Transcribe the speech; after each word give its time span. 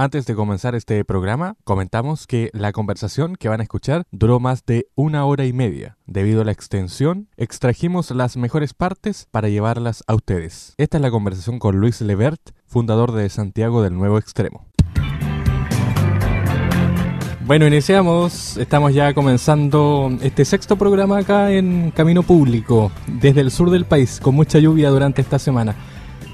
Antes 0.00 0.26
de 0.26 0.36
comenzar 0.36 0.76
este 0.76 1.04
programa, 1.04 1.56
comentamos 1.64 2.28
que 2.28 2.50
la 2.52 2.70
conversación 2.70 3.34
que 3.34 3.48
van 3.48 3.58
a 3.58 3.64
escuchar 3.64 4.04
duró 4.12 4.38
más 4.38 4.64
de 4.64 4.86
una 4.94 5.24
hora 5.24 5.44
y 5.44 5.52
media. 5.52 5.98
Debido 6.06 6.42
a 6.42 6.44
la 6.44 6.52
extensión, 6.52 7.26
extrajimos 7.36 8.12
las 8.12 8.36
mejores 8.36 8.74
partes 8.74 9.26
para 9.32 9.48
llevarlas 9.48 10.04
a 10.06 10.14
ustedes. 10.14 10.74
Esta 10.76 10.98
es 10.98 11.02
la 11.02 11.10
conversación 11.10 11.58
con 11.58 11.80
Luis 11.80 12.00
Levert, 12.00 12.40
fundador 12.64 13.10
de 13.10 13.28
Santiago 13.28 13.82
del 13.82 13.96
Nuevo 13.96 14.18
Extremo. 14.18 14.68
Bueno, 17.44 17.66
iniciamos, 17.66 18.56
estamos 18.56 18.94
ya 18.94 19.12
comenzando 19.14 20.16
este 20.22 20.44
sexto 20.44 20.76
programa 20.76 21.18
acá 21.18 21.50
en 21.50 21.90
Camino 21.90 22.22
Público, 22.22 22.92
desde 23.08 23.40
el 23.40 23.50
sur 23.50 23.70
del 23.70 23.84
país, 23.84 24.20
con 24.22 24.36
mucha 24.36 24.60
lluvia 24.60 24.90
durante 24.90 25.22
esta 25.22 25.40
semana. 25.40 25.74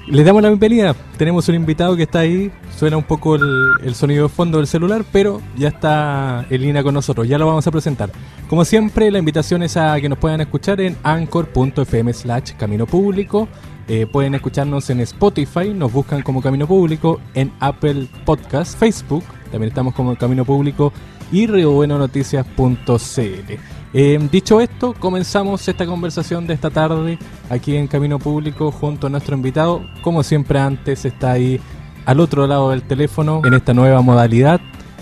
Les 0.07 0.23
damos 0.23 0.43
la 0.43 0.49
bienvenida. 0.49 0.95
Tenemos 1.17 1.49
un 1.49 1.55
invitado 1.55 1.95
que 1.95 2.03
está 2.03 2.19
ahí. 2.19 2.51
Suena 2.77 2.95
un 2.95 3.03
poco 3.03 3.35
el, 3.35 3.95
sonido 3.95 4.23
de 4.23 4.29
fondo 4.29 4.59
del 4.59 4.67
celular, 4.67 5.03
pero 5.11 5.41
ya 5.57 5.69
está 5.69 6.45
en 6.47 6.61
línea 6.61 6.83
con 6.83 6.93
nosotros. 6.93 7.27
Ya 7.27 7.39
lo 7.39 7.47
vamos 7.47 7.65
a 7.65 7.71
presentar. 7.71 8.11
Como 8.47 8.63
siempre, 8.65 9.09
la 9.09 9.17
invitación 9.17 9.63
es 9.63 9.77
a 9.77 9.99
que 9.99 10.07
nos 10.07 10.19
puedan 10.19 10.41
escuchar 10.41 10.79
en 10.79 10.95
anchor.fm 11.01 12.13
slash 12.13 12.51
camino 12.51 12.85
público. 12.85 13.47
Eh, 13.87 14.05
pueden 14.05 14.35
escucharnos 14.35 14.87
en 14.91 14.99
Spotify, 15.01 15.73
nos 15.73 15.91
buscan 15.91 16.21
como 16.21 16.41
Camino 16.41 16.67
Público, 16.67 17.19
en 17.35 17.51
Apple 17.59 18.07
Podcast, 18.25 18.79
Facebook, 18.79 19.23
también 19.51 19.69
estamos 19.69 19.93
como 19.93 20.15
Camino 20.15 20.43
Público 20.43 20.91
y 21.31 21.45
riobuenonoticias.cl. 21.45 23.74
Eh, 23.97 24.19
dicho 24.29 24.59
esto, 24.59 24.93
comenzamos 24.99 25.65
esta 25.69 25.85
conversación 25.85 26.45
de 26.45 26.53
esta 26.53 26.69
tarde 26.69 27.17
aquí 27.49 27.77
en 27.77 27.87
Camino 27.87 28.19
Público 28.19 28.69
junto 28.69 29.07
a 29.07 29.09
nuestro 29.09 29.37
invitado. 29.37 29.85
Como 30.01 30.21
siempre 30.21 30.59
antes 30.59 31.05
está 31.05 31.31
ahí 31.31 31.61
al 32.03 32.19
otro 32.19 32.45
lado 32.45 32.71
del 32.71 32.81
teléfono 32.81 33.41
en 33.45 33.53
esta 33.53 33.73
nueva 33.73 34.01
modalidad. 34.01 34.59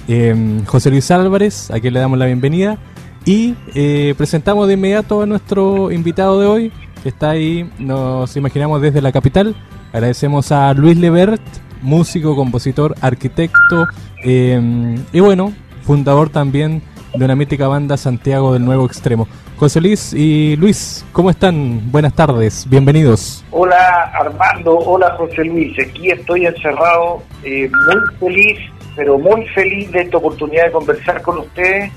Eh, 0.08 0.62
José 0.68 0.92
Luis 0.92 1.10
Álvarez, 1.10 1.72
a 1.72 1.80
quien 1.80 1.96
le 1.96 2.02
damos 2.02 2.20
la 2.20 2.28
bienvenida. 2.28 2.78
Y 3.26 3.56
eh, 3.74 4.14
presentamos 4.16 4.68
de 4.68 4.76
inmediato 4.76 5.24
a 5.24 5.26
nuestro 5.26 5.92
invitado 5.92 6.40
de 6.40 6.46
hoy, 6.46 6.72
que 7.02 7.10
está 7.10 7.32
ahí, 7.32 7.68
nos 7.80 8.38
imaginamos 8.38 8.80
desde 8.80 9.02
la 9.02 9.12
capital. 9.12 9.56
Agradecemos 9.92 10.52
a 10.52 10.72
Luis 10.76 10.98
Levert, 10.98 11.42
músico, 11.82 12.36
compositor, 12.36 12.94
arquitecto 13.02 13.88
y 14.24 15.20
bueno, 15.20 15.52
fundador 15.82 16.30
también 16.30 16.84
de 17.14 17.26
una 17.26 17.36
mítica 17.36 17.68
banda 17.68 17.96
Santiago 17.96 18.54
del 18.54 18.66
Nuevo 18.66 18.86
Extremo. 18.86 19.28
José 19.58 19.80
Luis 19.82 20.14
y 20.14 20.56
Luis, 20.56 21.06
¿cómo 21.12 21.30
están? 21.30 21.92
Buenas 21.92 22.14
tardes, 22.16 22.68
bienvenidos. 22.68 23.46
Hola 23.52 24.12
Armando, 24.14 24.78
hola 24.80 25.16
José 25.18 25.46
Luis, 25.46 25.78
aquí 25.80 26.10
estoy 26.10 26.48
encerrado, 26.48 27.22
eh, 27.44 27.70
muy 27.70 28.18
feliz, 28.20 28.60
pero 28.96 29.20
muy 29.20 29.48
feliz 29.50 29.92
de 29.92 30.02
esta 30.02 30.18
oportunidad 30.18 30.66
de 30.66 30.72
conversar 30.72 31.22
con 31.22 31.38
ustedes, 31.40 31.92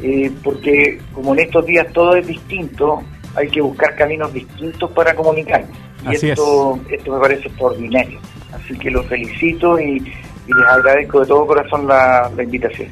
eh, 0.00 0.30
porque 0.42 1.00
como 1.12 1.34
en 1.34 1.40
estos 1.40 1.66
días 1.66 1.86
todo 1.92 2.16
es 2.16 2.26
distinto, 2.26 3.02
hay 3.34 3.48
que 3.48 3.60
buscar 3.60 3.94
caminos 3.94 4.32
distintos 4.32 4.90
para 4.92 5.14
comunicarnos. 5.14 5.76
Y 6.10 6.14
esto, 6.14 6.78
esto 6.90 7.12
me 7.12 7.20
parece 7.20 7.48
extraordinario. 7.48 8.18
Así 8.52 8.78
que 8.78 8.90
los 8.90 9.04
felicito 9.06 9.78
y, 9.78 10.00
les 10.46 10.64
agradezco 10.68 11.20
de 11.20 11.26
todo 11.26 11.46
corazón 11.46 11.88
la 11.88 12.30
invitación. 12.38 12.88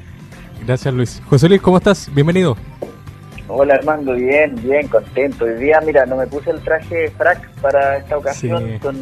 Gracias 0.66 0.94
Luis. 0.94 1.22
José 1.28 1.48
Luis, 1.48 1.60
¿cómo 1.60 1.76
estás? 1.76 2.10
Bienvenido. 2.14 2.56
Hola 3.48 3.75
Armando, 3.75 4.14
bien, 4.14 4.56
bien, 4.62 4.88
contento. 4.88 5.44
Hoy 5.44 5.54
día, 5.54 5.80
mira, 5.84 6.06
no 6.06 6.16
me 6.16 6.26
puse 6.26 6.50
el 6.50 6.60
traje 6.60 7.10
frac 7.10 7.47
para 7.60 7.98
esta 7.98 8.16
ocasión 8.16 8.78
con, 8.78 8.97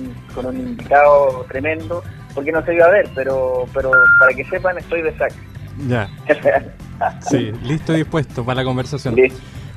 un 0.45 0.57
invitado 0.57 1.47
tremendo, 1.49 2.03
porque 2.35 2.51
no 2.51 2.65
se 2.65 2.75
iba 2.75 2.87
a 2.87 2.91
ver, 2.91 3.09
pero, 3.15 3.67
pero 3.73 3.93
para 4.19 4.35
que 4.35 4.45
sepan, 4.47 4.77
estoy 4.79 5.03
de 5.03 5.17
sac. 5.17 5.33
Ya. 5.87 6.09
sí, 7.31 7.53
listo 7.63 7.95
y 7.95 7.99
dispuesto 7.99 8.45
para 8.45 8.63
la 8.63 8.65
conversación. 8.65 9.15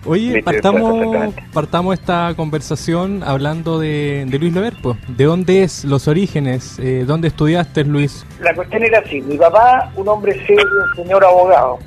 Oye, 0.07 0.43
partamos, 0.43 1.33
partamos 1.51 1.95
esta 1.95 2.33
conversación 2.35 3.23
hablando 3.23 3.79
de, 3.79 4.27
Luis 4.39 4.53
Lever, 4.53 4.73
pues. 4.81 4.97
¿De 5.07 5.23
dónde 5.23 5.63
es 5.63 5.83
los 5.83 6.07
orígenes? 6.07 6.77
Eh, 6.77 7.05
¿Dónde 7.07 7.29
estudiaste, 7.29 7.83
Luis? 7.83 8.23
La 8.39 8.53
cuestión 8.53 8.83
era 8.83 8.99
así. 8.99 9.19
Mi 9.21 9.35
papá, 9.35 9.91
un 9.95 10.07
hombre 10.07 10.33
serio, 10.45 10.63
un 10.89 11.03
señor 11.03 11.25
abogado, 11.25 11.79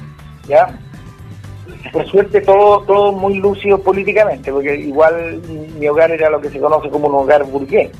¿ya? 0.48 0.76
Por 1.92 2.06
suerte 2.06 2.40
todo, 2.40 2.82
todo 2.82 3.12
muy 3.12 3.38
lúcido 3.38 3.80
políticamente, 3.80 4.50
porque 4.52 4.74
igual 4.76 5.40
mi 5.78 5.86
hogar 5.86 6.10
era 6.10 6.28
lo 6.28 6.40
que 6.40 6.50
se 6.50 6.58
conoce 6.58 6.90
como 6.90 7.06
un 7.06 7.14
hogar 7.14 7.44
burgués. 7.44 7.90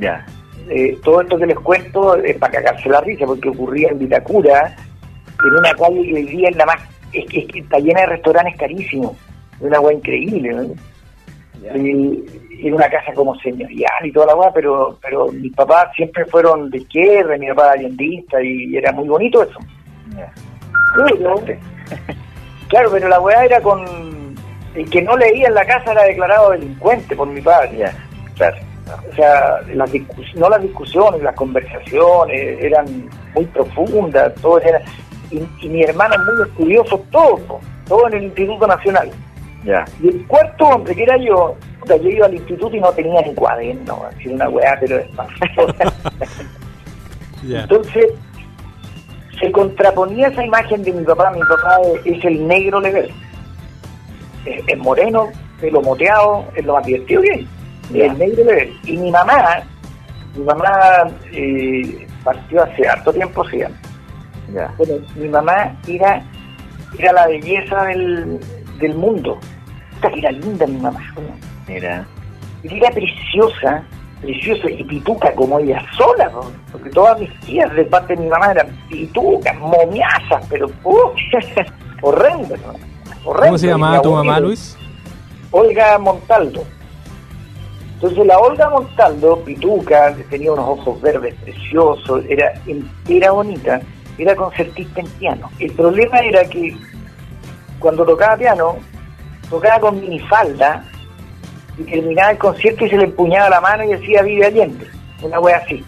Ya. 0.00 0.24
Eh, 0.70 0.98
todo 1.04 1.20
esto 1.20 1.36
que 1.36 1.46
les 1.46 1.58
cuento 1.58 2.16
es 2.16 2.38
para 2.38 2.52
cagarse 2.54 2.88
la 2.88 3.02
risa, 3.02 3.26
porque 3.26 3.50
ocurría 3.50 3.90
en 3.90 3.98
Vitacura, 3.98 4.74
en 5.44 5.52
una 5.52 5.74
calle 5.74 6.02
que 6.04 6.14
vivía 6.14 6.48
en 6.48 6.56
la 6.56 6.64
más... 6.64 6.76
Es 7.12 7.26
que, 7.26 7.40
es 7.40 7.48
que 7.48 7.58
está 7.58 7.78
llena 7.78 8.00
de 8.00 8.06
restaurantes 8.06 8.56
carísimos 8.56 9.12
una 9.62 9.76
agua 9.76 9.92
increíble, 9.92 10.68
Y, 11.74 12.66
en 12.66 12.74
una 12.74 12.88
casa 12.88 13.12
como 13.14 13.34
señorial 13.40 14.04
y 14.04 14.12
toda 14.12 14.26
la 14.26 14.32
agua, 14.32 14.52
pero 14.54 14.98
pero 15.02 15.32
mis 15.32 15.52
papás 15.52 15.88
siempre 15.96 16.24
fueron 16.26 16.70
de 16.70 16.78
izquierda, 16.78 17.36
mi 17.36 17.48
papá 17.48 17.72
allendista 17.72 18.40
y 18.40 18.76
era 18.76 18.92
muy 18.92 19.08
bonito 19.08 19.42
eso. 19.42 19.58
claro, 22.68 22.90
pero 22.92 23.08
la 23.08 23.20
weá 23.20 23.44
era 23.44 23.60
con... 23.60 23.84
El 24.74 24.88
que 24.88 25.02
no 25.02 25.16
leía 25.16 25.48
en 25.48 25.54
la 25.54 25.66
casa 25.66 25.92
era 25.92 26.04
declarado 26.04 26.52
delincuente 26.52 27.14
por 27.14 27.28
mi 27.28 27.40
padre. 27.42 27.90
Claro. 28.36 28.56
O 29.10 29.14
sea, 29.14 29.60
las 29.74 29.90
no 30.34 30.48
las 30.48 30.62
discusiones, 30.62 31.22
las 31.22 31.34
conversaciones 31.34 32.62
eran 32.62 33.10
muy 33.34 33.44
profundas, 33.46 34.34
todo 34.40 34.60
era... 34.60 34.80
Y, 35.30 35.68
mi 35.68 35.82
hermano 35.82 36.14
muy 36.24 36.46
estudioso, 36.46 37.02
todo, 37.10 37.60
todo 37.88 38.08
en 38.08 38.14
el 38.14 38.22
Instituto 38.24 38.66
Nacional. 38.66 39.10
Y 39.64 40.08
el 40.08 40.26
cuarto 40.26 40.64
hombre, 40.66 40.94
que 40.94 41.04
era 41.04 41.16
yo, 41.18 41.56
yo 41.86 42.08
iba 42.08 42.26
al 42.26 42.34
instituto 42.34 42.76
y 42.76 42.80
no 42.80 42.92
tenía 42.92 43.22
ni 43.22 43.34
cuaderno, 43.34 44.02
así 44.08 44.28
una 44.28 44.48
weá, 44.48 44.76
pero 44.80 45.00
Entonces, 47.42 48.06
se 49.40 49.50
contraponía 49.50 50.28
esa 50.28 50.44
imagen 50.44 50.82
de 50.84 50.92
mi 50.92 51.04
papá. 51.04 51.32
Mi 51.32 51.40
papá 51.40 51.78
es 52.04 52.24
el 52.24 52.46
negro 52.46 52.80
legal. 52.80 53.10
Es, 54.44 54.78
moreno, 54.78 55.28
pelo 55.60 55.82
moteado, 55.82 56.44
es 56.54 56.64
lo 56.64 56.74
más 56.74 56.86
divertido 56.86 57.22
que 57.22 57.46
El 57.94 58.18
negro 58.18 58.44
legal. 58.44 58.68
Y 58.84 58.96
mi 58.96 59.10
mamá, 59.10 59.62
mi 60.36 60.44
mamá 60.44 61.10
eh, 61.32 62.06
partió 62.22 62.62
hace 62.62 62.86
harto 62.86 63.12
tiempo, 63.12 63.44
sí. 63.48 63.62
Bueno, 64.76 64.94
mi 65.16 65.28
mamá 65.28 65.76
era, 65.88 66.22
era 66.98 67.12
la 67.12 67.26
belleza 67.26 67.84
del, 67.84 68.38
del 68.78 68.94
mundo 68.94 69.38
era 70.08 70.30
linda 70.30 70.66
mi 70.66 70.78
mamá. 70.78 71.00
Era. 71.68 72.06
Era 72.64 72.90
preciosa, 72.90 73.82
preciosa 74.20 74.70
y 74.70 74.84
pituca 74.84 75.34
como 75.34 75.58
ella 75.58 75.84
sola, 75.96 76.30
porque 76.70 76.90
todas 76.90 77.18
mis 77.18 77.40
tías 77.40 77.72
de 77.74 77.84
parte 77.84 78.14
de 78.14 78.22
mi 78.22 78.28
mamá 78.28 78.52
eran 78.52 78.68
pitucas, 78.88 79.58
momiazas, 79.58 80.46
pero 80.48 80.70
uh, 80.84 81.10
horrendas. 82.02 82.60
¿Cómo 83.24 83.58
se 83.58 83.66
llamaba 83.66 84.00
tu 84.00 84.12
mamá, 84.12 84.38
Luis? 84.40 84.76
Olga 85.50 85.98
Montaldo. 85.98 86.64
Entonces 87.94 88.26
la 88.26 88.38
Olga 88.38 88.70
Montaldo, 88.70 89.38
pituca, 89.44 90.14
tenía 90.28 90.52
unos 90.52 90.78
ojos 90.78 91.00
verdes 91.00 91.34
preciosos, 91.44 92.24
era, 92.28 92.52
era 93.08 93.30
bonita, 93.30 93.80
era 94.18 94.34
concertista 94.34 95.00
en 95.00 95.06
piano. 95.06 95.48
El 95.60 95.72
problema 95.72 96.18
era 96.20 96.44
que 96.44 96.76
cuando 97.82 98.06
tocaba 98.06 98.36
piano, 98.36 98.76
tocaba 99.50 99.80
con 99.80 100.00
minifalda 100.00 100.84
y 101.76 101.82
terminaba 101.84 102.30
el 102.30 102.38
concierto 102.38 102.86
y 102.86 102.90
se 102.90 102.96
le 102.96 103.04
empuñaba 103.04 103.50
la 103.50 103.60
mano 103.60 103.84
y 103.84 103.88
decía 103.88 104.22
vive 104.22 104.46
Allende, 104.46 104.86
una 105.22 105.40
wea 105.40 105.58
así. 105.58 105.84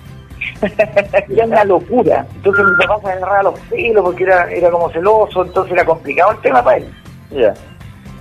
era 1.31 1.47
una 1.47 1.65
locura. 1.65 2.27
Entonces 2.35 2.65
mi 2.65 2.87
papá 2.87 3.01
se 3.01 3.13
agarraba 3.13 3.43
los 3.45 3.61
pelos 3.61 4.05
porque 4.05 4.25
era, 4.25 4.51
era 4.51 4.71
como 4.71 4.91
celoso, 4.91 5.45
entonces 5.45 5.73
era 5.73 5.85
complicado 5.85 6.33
el 6.33 6.41
tema 6.41 6.63
para 6.63 6.79
él. 6.79 6.91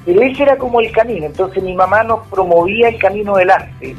Pero 0.06 0.22
ese 0.22 0.44
era 0.44 0.58
como 0.58 0.80
el 0.80 0.92
camino, 0.92 1.26
entonces 1.26 1.64
mi 1.64 1.76
mamá 1.76 2.04
nos 2.04 2.28
promovía 2.28 2.90
el 2.90 2.98
camino 3.00 3.36
del 3.36 3.50
arte. 3.50 3.96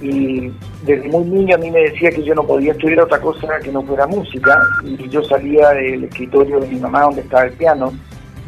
Y 0.00 0.50
desde 0.82 1.08
muy 1.08 1.24
niño 1.24 1.56
a 1.56 1.58
mí 1.58 1.70
me 1.70 1.80
decía 1.80 2.10
que 2.10 2.22
yo 2.22 2.34
no 2.34 2.42
podía 2.42 2.72
estudiar 2.72 3.00
otra 3.00 3.20
cosa 3.20 3.58
que 3.62 3.70
no 3.70 3.82
fuera 3.82 4.06
música. 4.06 4.58
Y 4.82 5.08
yo 5.08 5.22
salía 5.24 5.68
del 5.70 6.04
escritorio 6.04 6.60
de 6.60 6.68
mi 6.68 6.80
mamá 6.80 7.02
donde 7.02 7.20
estaba 7.20 7.44
el 7.44 7.52
piano 7.52 7.92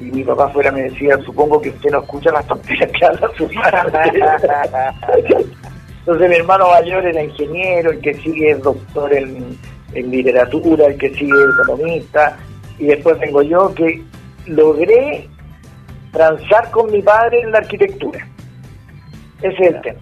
y 0.00 0.04
mi 0.04 0.24
papá 0.24 0.48
fuera 0.48 0.72
me 0.72 0.82
decía, 0.82 1.16
supongo 1.24 1.60
que 1.60 1.70
usted 1.70 1.90
no 1.90 2.00
escucha 2.00 2.32
las 2.32 2.46
tonterías 2.46 2.90
que 2.92 3.04
habla 3.04 3.30
su 3.36 3.48
madre. 3.52 4.22
Entonces 6.00 6.28
mi 6.28 6.36
hermano 6.36 6.68
mayor 6.68 7.06
era 7.06 7.22
ingeniero, 7.22 7.92
el 7.92 8.00
que 8.00 8.14
sigue 8.14 8.50
es 8.50 8.60
doctor 8.60 9.12
en, 9.12 9.56
en 9.94 10.10
literatura, 10.10 10.86
el 10.86 10.98
que 10.98 11.10
sigue 11.10 11.32
es 11.32 11.54
economista, 11.62 12.36
y 12.78 12.86
después 12.86 13.20
tengo 13.20 13.42
yo 13.42 13.72
que 13.74 14.02
logré 14.46 15.28
transar 16.12 16.70
con 16.70 16.90
mi 16.90 17.02
padre 17.02 17.40
en 17.40 17.52
la 17.52 17.58
arquitectura. 17.58 18.26
Ese 19.42 19.54
es 19.54 19.74
el 19.74 19.80
tema. 19.82 20.00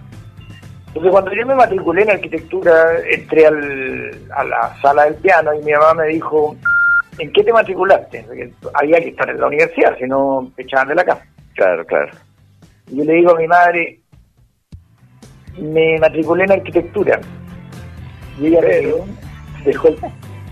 Entonces 0.87 1.11
cuando 1.11 1.33
yo 1.33 1.45
me 1.45 1.55
matriculé 1.55 2.01
en 2.01 2.11
arquitectura, 2.11 2.73
entré 3.09 3.45
al, 3.45 4.11
a 4.35 4.43
la 4.43 4.81
sala 4.81 5.05
del 5.05 5.15
piano 5.15 5.53
y 5.53 5.63
mi 5.63 5.71
mamá 5.71 5.93
me 5.93 6.07
dijo, 6.07 6.55
¿en 7.19 7.31
qué 7.33 7.43
te 7.43 7.53
matriculaste? 7.53 8.23
Porque 8.27 8.51
había 8.73 8.99
que 8.99 9.09
estar 9.09 9.29
en 9.29 9.39
la 9.39 9.47
universidad, 9.47 9.97
si 9.97 10.05
no 10.05 10.51
te 10.55 10.63
echaban 10.63 10.87
de 10.89 10.95
la 10.95 11.05
casa. 11.05 11.25
Claro, 11.55 11.85
claro. 11.85 12.11
Y 12.87 12.97
yo 12.97 13.03
le 13.05 13.13
digo 13.13 13.31
a 13.35 13.39
mi 13.39 13.47
madre, 13.47 13.99
me 15.57 15.97
matriculé 15.99 16.43
en 16.45 16.51
arquitectura. 16.53 17.19
Y 18.39 18.47
ella 18.47 18.61
me 18.61 18.79
miró, 18.81 19.05
dejó, 19.65 19.87
el- 19.89 19.97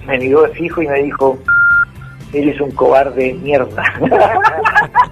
me 0.06 0.18
miró 0.20 0.48
fijo 0.54 0.82
y 0.82 0.88
me 0.88 1.04
dijo, 1.04 1.38
eres 2.34 2.60
un 2.62 2.72
cobarde 2.72 3.24
de 3.26 3.34
mierda. 3.34 3.84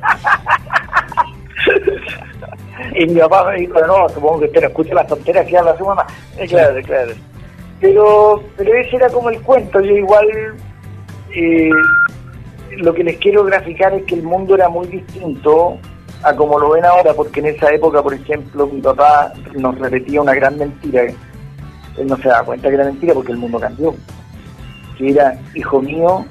y 2.96 3.06
mi 3.08 3.20
papá 3.20 3.50
me 3.52 3.58
dijo, 3.60 3.80
no, 3.88 4.08
supongo 4.10 4.40
que 4.40 4.46
usted 4.46 4.62
no 4.62 4.68
escucha 4.68 4.94
las 4.94 5.08
tonteras 5.08 5.46
que 5.46 5.58
habla 5.58 5.78
su 5.78 5.86
mamá. 5.86 6.06
Claro, 6.48 6.82
claro. 6.84 7.12
Pero, 7.80 8.44
pero 8.56 8.74
ese 8.76 8.96
era 8.96 9.10
como 9.10 9.30
el 9.30 9.42
cuento. 9.42 9.80
Yo 9.82 9.96
igual 9.96 10.28
eh, 11.34 11.70
lo 12.78 12.94
que 12.94 13.04
les 13.04 13.18
quiero 13.18 13.44
graficar 13.44 13.94
es 13.94 14.04
que 14.04 14.16
el 14.16 14.24
mundo 14.24 14.56
era 14.56 14.70
muy 14.70 14.88
distinto 14.88 15.78
a 16.24 16.36
como 16.36 16.60
lo 16.60 16.72
ven 16.72 16.86
ahora, 16.86 17.14
porque 17.14 17.40
en 17.40 17.48
esa 17.48 17.72
época, 17.72 18.02
por 18.02 18.14
ejemplo, 18.14 18.68
mi 18.68 18.82
papá 18.82 19.32
nos 19.56 19.78
repetía 19.78 20.22
una 20.22 20.34
gran 20.34 20.58
mentira. 20.58 21.04
Él 21.04 22.08
no 22.08 22.18
se 22.18 22.28
daba 22.28 22.46
cuenta 22.46 22.70
que 22.70 22.76
era 22.76 22.86
mentira 22.86 23.14
porque 23.14 23.32
el 23.32 23.38
mundo 23.38 23.60
cambió. 23.60 23.96
Que 24.98 25.12
era, 25.12 25.40
hijo 25.54 25.82
mío, 25.82 26.26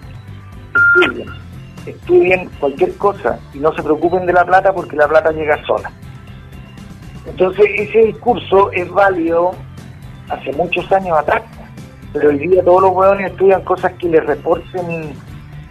estudien, 0.75 1.29
estudien 1.87 2.51
cualquier 2.61 2.95
cosa 2.97 3.39
y 3.55 3.59
no 3.59 3.73
se 3.75 3.83
preocupen 3.83 4.27
de 4.27 4.33
la 4.33 4.45
plata 4.45 4.73
porque 4.73 4.97
la 4.97 5.09
plata 5.09 5.31
llega 5.31 5.65
sola. 5.65 5.91
Entonces 7.27 7.67
ese 7.75 7.99
discurso 8.07 8.71
es 8.73 8.89
válido 8.91 9.53
hace 10.29 10.53
muchos 10.53 10.91
años 10.93 11.19
atrás, 11.19 11.43
pero 12.13 12.29
hoy 12.31 12.39
día 12.39 12.63
todos 12.65 12.83
los 12.83 12.93
hueones 12.93 13.31
estudian 13.31 13.63
cosas 13.63 13.93
que 13.95 14.09
les 14.09 14.25
reporten 14.25 15.13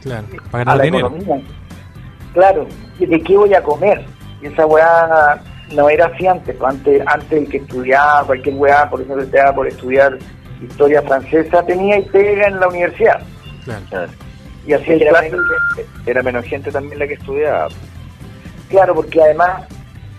Claro, 0.02 0.28
para 0.52 0.72
a 0.72 0.76
la 0.76 0.84
dinero. 0.84 1.08
economía. 1.08 1.42
Claro, 2.34 2.68
¿y 3.00 3.06
¿de 3.06 3.22
qué 3.22 3.38
voy 3.38 3.54
a 3.54 3.64
comer? 3.64 4.06
Y 4.42 4.48
esa 4.48 4.66
weá 4.66 5.42
no 5.74 5.90
era 5.90 6.06
así 6.08 6.28
antes, 6.28 6.56
pues 6.56 6.74
antes, 6.74 7.02
antes 7.08 7.32
el 7.44 7.50
que 7.50 7.58
estudiaba, 7.58 8.24
cualquier 8.26 8.56
weá, 8.56 8.90
por 8.90 9.02
ejemplo, 9.02 9.26
te 9.26 9.38
daba 9.38 9.56
por 9.56 9.68
estudiar 9.68 10.18
historia 10.62 11.02
francesa, 11.02 11.64
tenía 11.66 11.98
y 12.00 12.04
pega 12.04 12.48
en 12.48 12.60
la 12.60 12.68
universidad. 12.68 13.22
Claro. 13.64 14.12
Y 14.68 14.74
así 14.74 14.92
el 14.92 15.02
Era 15.02 15.12
clase- 15.12 15.32
menos, 15.32 15.46
era 16.06 16.24
menos 16.24 16.46
gente 16.46 16.72
también 16.72 17.00
la 17.00 17.08
que 17.08 17.14
estudiaba. 17.16 17.68
Claro, 18.70 18.96
porque 18.96 19.22
además 19.22 19.64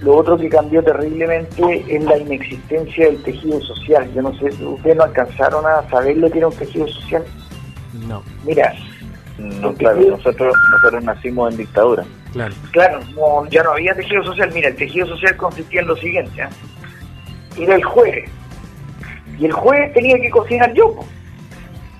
lo 0.00 0.16
otro 0.16 0.36
que 0.36 0.48
cambió 0.48 0.82
terriblemente 0.82 1.84
es 1.88 2.04
la 2.04 2.18
inexistencia 2.18 3.06
del 3.06 3.22
tejido 3.22 3.60
social. 3.62 4.10
Yo 4.14 4.22
no 4.22 4.32
sé, 4.38 4.46
ustedes 4.64 4.96
no 4.96 5.04
alcanzaron 5.04 5.64
a 5.66 5.88
saber 5.88 6.16
lo 6.18 6.30
que 6.30 6.38
era 6.38 6.48
un 6.48 6.54
tejido 6.56 6.86
social. 6.88 7.24
No, 8.06 8.22
Mira, 8.44 8.74
No, 9.38 9.72
claro, 9.74 10.00
nosotros, 10.02 10.54
nosotros 10.72 11.02
nacimos 11.04 11.50
en 11.52 11.58
dictadura. 11.58 12.04
claro. 12.32 12.54
claro, 12.72 13.00
no, 13.14 13.46
ya 13.48 13.62
no 13.62 13.72
había 13.72 13.94
tejido 13.94 14.22
social. 14.24 14.50
Mira, 14.52 14.68
el 14.68 14.76
tejido 14.76 15.06
social 15.06 15.36
consistía 15.36 15.80
en 15.80 15.86
lo 15.86 15.96
siguiente. 15.96 16.42
¿ah? 16.42 16.50
Era 17.58 17.74
el 17.76 17.84
jueves. 17.84 18.30
Y 19.38 19.46
el 19.46 19.52
jueves 19.52 19.92
tenía 19.94 20.16
que 20.20 20.30
cocinar 20.30 20.72
yo. 20.74 20.94
po. 20.94 21.04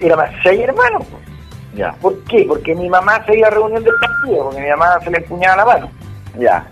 Éramos 0.01 0.27
seis 0.43 0.61
hermanos. 0.61 1.05
po. 1.07 1.19
Ya, 1.75 1.93
¿Por 2.01 2.23
qué? 2.25 2.45
Porque 2.49 2.75
mi 2.75 2.89
mamá 2.89 3.23
se 3.27 3.37
iba 3.37 3.49
a 3.49 3.51
reunión 3.51 3.85
del 3.85 3.93
partido, 4.01 4.45
porque 4.45 4.61
mi 4.63 4.69
mamá 4.69 4.99
se 5.03 5.11
le 5.11 5.19
empuñaba 5.19 5.57
la 5.57 5.65
mano. 5.65 5.91
ya, 6.39 6.67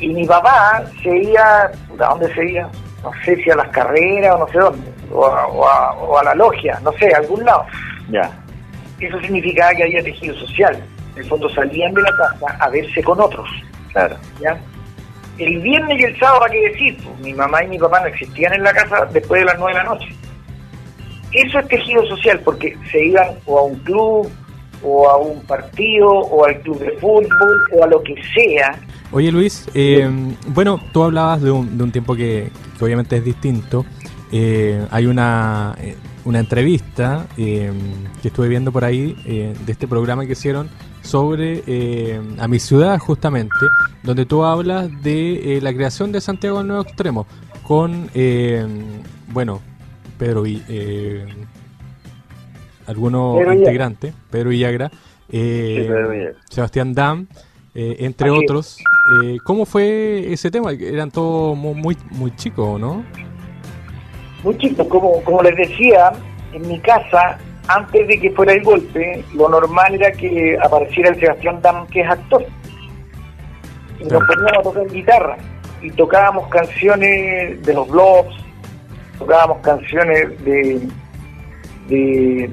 Y 0.00 0.08
mi 0.08 0.26
papá 0.26 0.84
se 1.02 1.16
iba, 1.16 1.62
¿a 1.64 2.08
dónde 2.10 2.32
se 2.34 2.50
iba? 2.50 2.68
No 3.02 3.10
sé 3.24 3.36
si 3.42 3.50
a 3.50 3.56
las 3.56 3.68
carreras 3.68 4.34
o 4.34 4.38
no 4.38 4.48
sé 4.48 4.58
dónde, 4.58 4.92
o 5.12 5.24
a, 5.26 5.46
o 5.48 5.66
a- 5.68 5.92
o 5.94 6.18
a 6.18 6.24
la 6.24 6.34
logia, 6.34 6.78
no 6.82 6.92
sé, 6.92 7.12
a 7.14 7.18
algún 7.18 7.44
lado. 7.44 7.64
ya. 8.10 8.30
Eso 9.00 9.20
significaba 9.20 9.70
que 9.74 9.84
había 9.84 10.02
tejido 10.02 10.34
social. 10.34 10.76
En 11.14 11.22
el 11.22 11.28
fondo 11.28 11.48
salían 11.50 11.94
de 11.94 12.02
la 12.02 12.10
casa 12.16 12.56
a 12.58 12.68
verse 12.68 13.02
con 13.04 13.20
otros. 13.20 13.48
Claro, 13.92 14.16
¿ya? 14.40 14.58
El 15.38 15.60
viernes 15.60 16.00
y 16.00 16.04
el 16.04 16.18
sábado, 16.18 16.40
¿para 16.40 16.52
qué 16.52 16.68
decir? 16.70 16.96
Pues, 17.04 17.18
mi 17.20 17.32
mamá 17.32 17.62
y 17.62 17.68
mi 17.68 17.78
papá 17.78 18.00
no 18.00 18.06
existían 18.06 18.54
en 18.54 18.64
la 18.64 18.72
casa 18.72 19.06
después 19.12 19.40
de 19.40 19.44
las 19.46 19.56
nueve 19.58 19.78
de 19.78 19.84
la 19.84 19.90
noche. 19.94 20.08
Eso 21.32 21.58
es 21.60 21.68
tejido 21.68 22.04
social, 22.06 22.40
porque 22.44 22.76
se 22.90 23.04
iban 23.04 23.28
o 23.46 23.58
a 23.58 23.62
un 23.62 23.76
club, 23.80 24.28
o 24.82 25.08
a 25.08 25.16
un 25.18 25.40
partido, 25.46 26.08
o 26.10 26.44
al 26.44 26.58
club 26.60 26.78
de 26.80 26.90
fútbol, 26.98 27.64
o 27.76 27.84
a 27.84 27.86
lo 27.86 28.02
que 28.02 28.14
sea, 28.34 28.74
Oye 29.10 29.32
Luis, 29.32 29.66
eh, 29.74 30.08
bueno, 30.48 30.80
tú 30.92 31.02
hablabas 31.02 31.40
de 31.40 31.50
un, 31.50 31.78
de 31.78 31.84
un 31.84 31.92
tiempo 31.92 32.14
que, 32.14 32.50
que 32.78 32.84
obviamente 32.84 33.16
es 33.16 33.24
distinto. 33.24 33.86
Eh, 34.30 34.86
hay 34.90 35.06
una, 35.06 35.74
eh, 35.80 35.96
una 36.26 36.40
entrevista 36.40 37.26
eh, 37.38 37.72
que 38.20 38.28
estuve 38.28 38.48
viendo 38.48 38.70
por 38.70 38.84
ahí 38.84 39.16
eh, 39.24 39.54
de 39.64 39.72
este 39.72 39.88
programa 39.88 40.26
que 40.26 40.32
hicieron 40.32 40.68
sobre 41.02 41.62
eh, 41.66 42.20
a 42.38 42.46
mi 42.48 42.58
ciudad 42.58 42.98
justamente, 42.98 43.54
donde 44.02 44.26
tú 44.26 44.44
hablas 44.44 44.90
de 45.02 45.58
la 45.62 45.72
creación 45.72 46.12
de 46.12 46.20
Santiago 46.20 46.58
del 46.58 46.66
Nuevo 46.66 46.82
Extremo 46.82 47.26
con, 47.62 48.10
eh, 48.14 48.66
bueno, 49.28 49.62
Pedro 50.18 50.44
y 50.46 50.62
eh, 50.68 51.24
algunos 52.86 53.38
Pedro 53.38 53.54
integrantes, 53.54 54.12
Pedro 54.30 54.50
Villagra, 54.50 54.90
Sí, 55.30 55.36
Pedro 55.86 56.10
Villagra. 56.10 56.38
Sebastián 56.50 56.94
Dam, 56.94 57.26
eh, 57.80 57.96
entre 58.00 58.30
otros. 58.30 58.78
Eh, 59.24 59.38
¿Cómo 59.44 59.64
fue 59.64 60.32
ese 60.32 60.50
tema? 60.50 60.72
Eran 60.72 61.10
todos 61.10 61.56
mu- 61.56 61.74
muy, 61.74 61.96
muy 62.10 62.34
chicos, 62.36 62.80
¿no? 62.80 63.04
Muy 64.42 64.56
chicos, 64.58 64.86
como, 64.88 65.22
como 65.22 65.42
les 65.42 65.56
decía, 65.56 66.12
en 66.52 66.66
mi 66.68 66.78
casa, 66.80 67.38
antes 67.68 68.06
de 68.08 68.18
que 68.20 68.30
fuera 68.32 68.52
el 68.52 68.62
golpe, 68.62 69.24
lo 69.34 69.48
normal 69.48 69.94
era 69.94 70.10
que 70.12 70.56
apareciera 70.62 71.10
el 71.10 71.20
Sebastián 71.20 71.60
Dam, 71.62 71.86
que 71.86 72.00
es 72.00 72.08
actor. 72.10 72.44
Y 74.00 74.04
nos 74.04 74.22
poníamos 74.26 74.58
a 74.58 74.62
tocar 74.62 74.86
guitarra. 74.88 75.36
Y 75.82 75.90
tocábamos 75.92 76.48
canciones 76.48 77.62
de 77.64 77.74
los 77.74 77.88
blogs, 77.88 78.34
tocábamos 79.18 79.58
canciones 79.58 80.44
de. 80.44 80.80
de. 81.88 82.50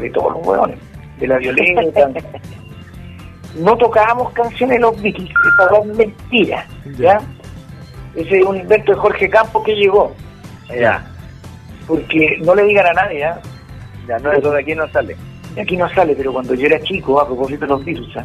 de 0.00 0.10
todos 0.10 0.32
los 0.36 0.46
hueones, 0.46 0.78
de 1.18 1.26
la 1.26 1.38
violeta. 1.38 2.10
no 3.56 3.76
tocábamos 3.76 4.32
canciones 4.32 4.76
de 4.76 4.80
los 4.80 5.00
Beatles, 5.02 5.30
esa 5.30 5.78
es 5.80 5.96
mentira, 5.96 6.66
Ya. 6.98 7.20
Ese 8.14 8.38
es 8.40 8.44
un 8.46 8.56
invento 8.56 8.92
de 8.92 8.98
Jorge 8.98 9.28
Campos 9.30 9.62
que 9.64 9.74
llegó. 9.74 10.12
ya. 10.68 11.04
Porque 11.86 12.38
no 12.42 12.54
le 12.54 12.64
digan 12.64 12.86
a 12.86 12.92
nadie, 12.92 13.24
¿ah? 13.24 13.40
Ya, 14.08 14.18
no, 14.18 14.32
eso 14.32 14.50
de 14.50 14.60
aquí 14.60 14.74
no 14.74 14.88
sale. 14.88 15.16
Aquí 15.60 15.76
no 15.76 15.88
sale, 15.90 16.14
pero 16.16 16.32
cuando 16.32 16.54
yo 16.54 16.66
era 16.66 16.80
chico, 16.82 17.20
a 17.20 17.26
propósito 17.26 17.60
de 17.60 17.66
los 17.68 17.84
Beatles, 17.84 18.16
¿ah? 18.16 18.24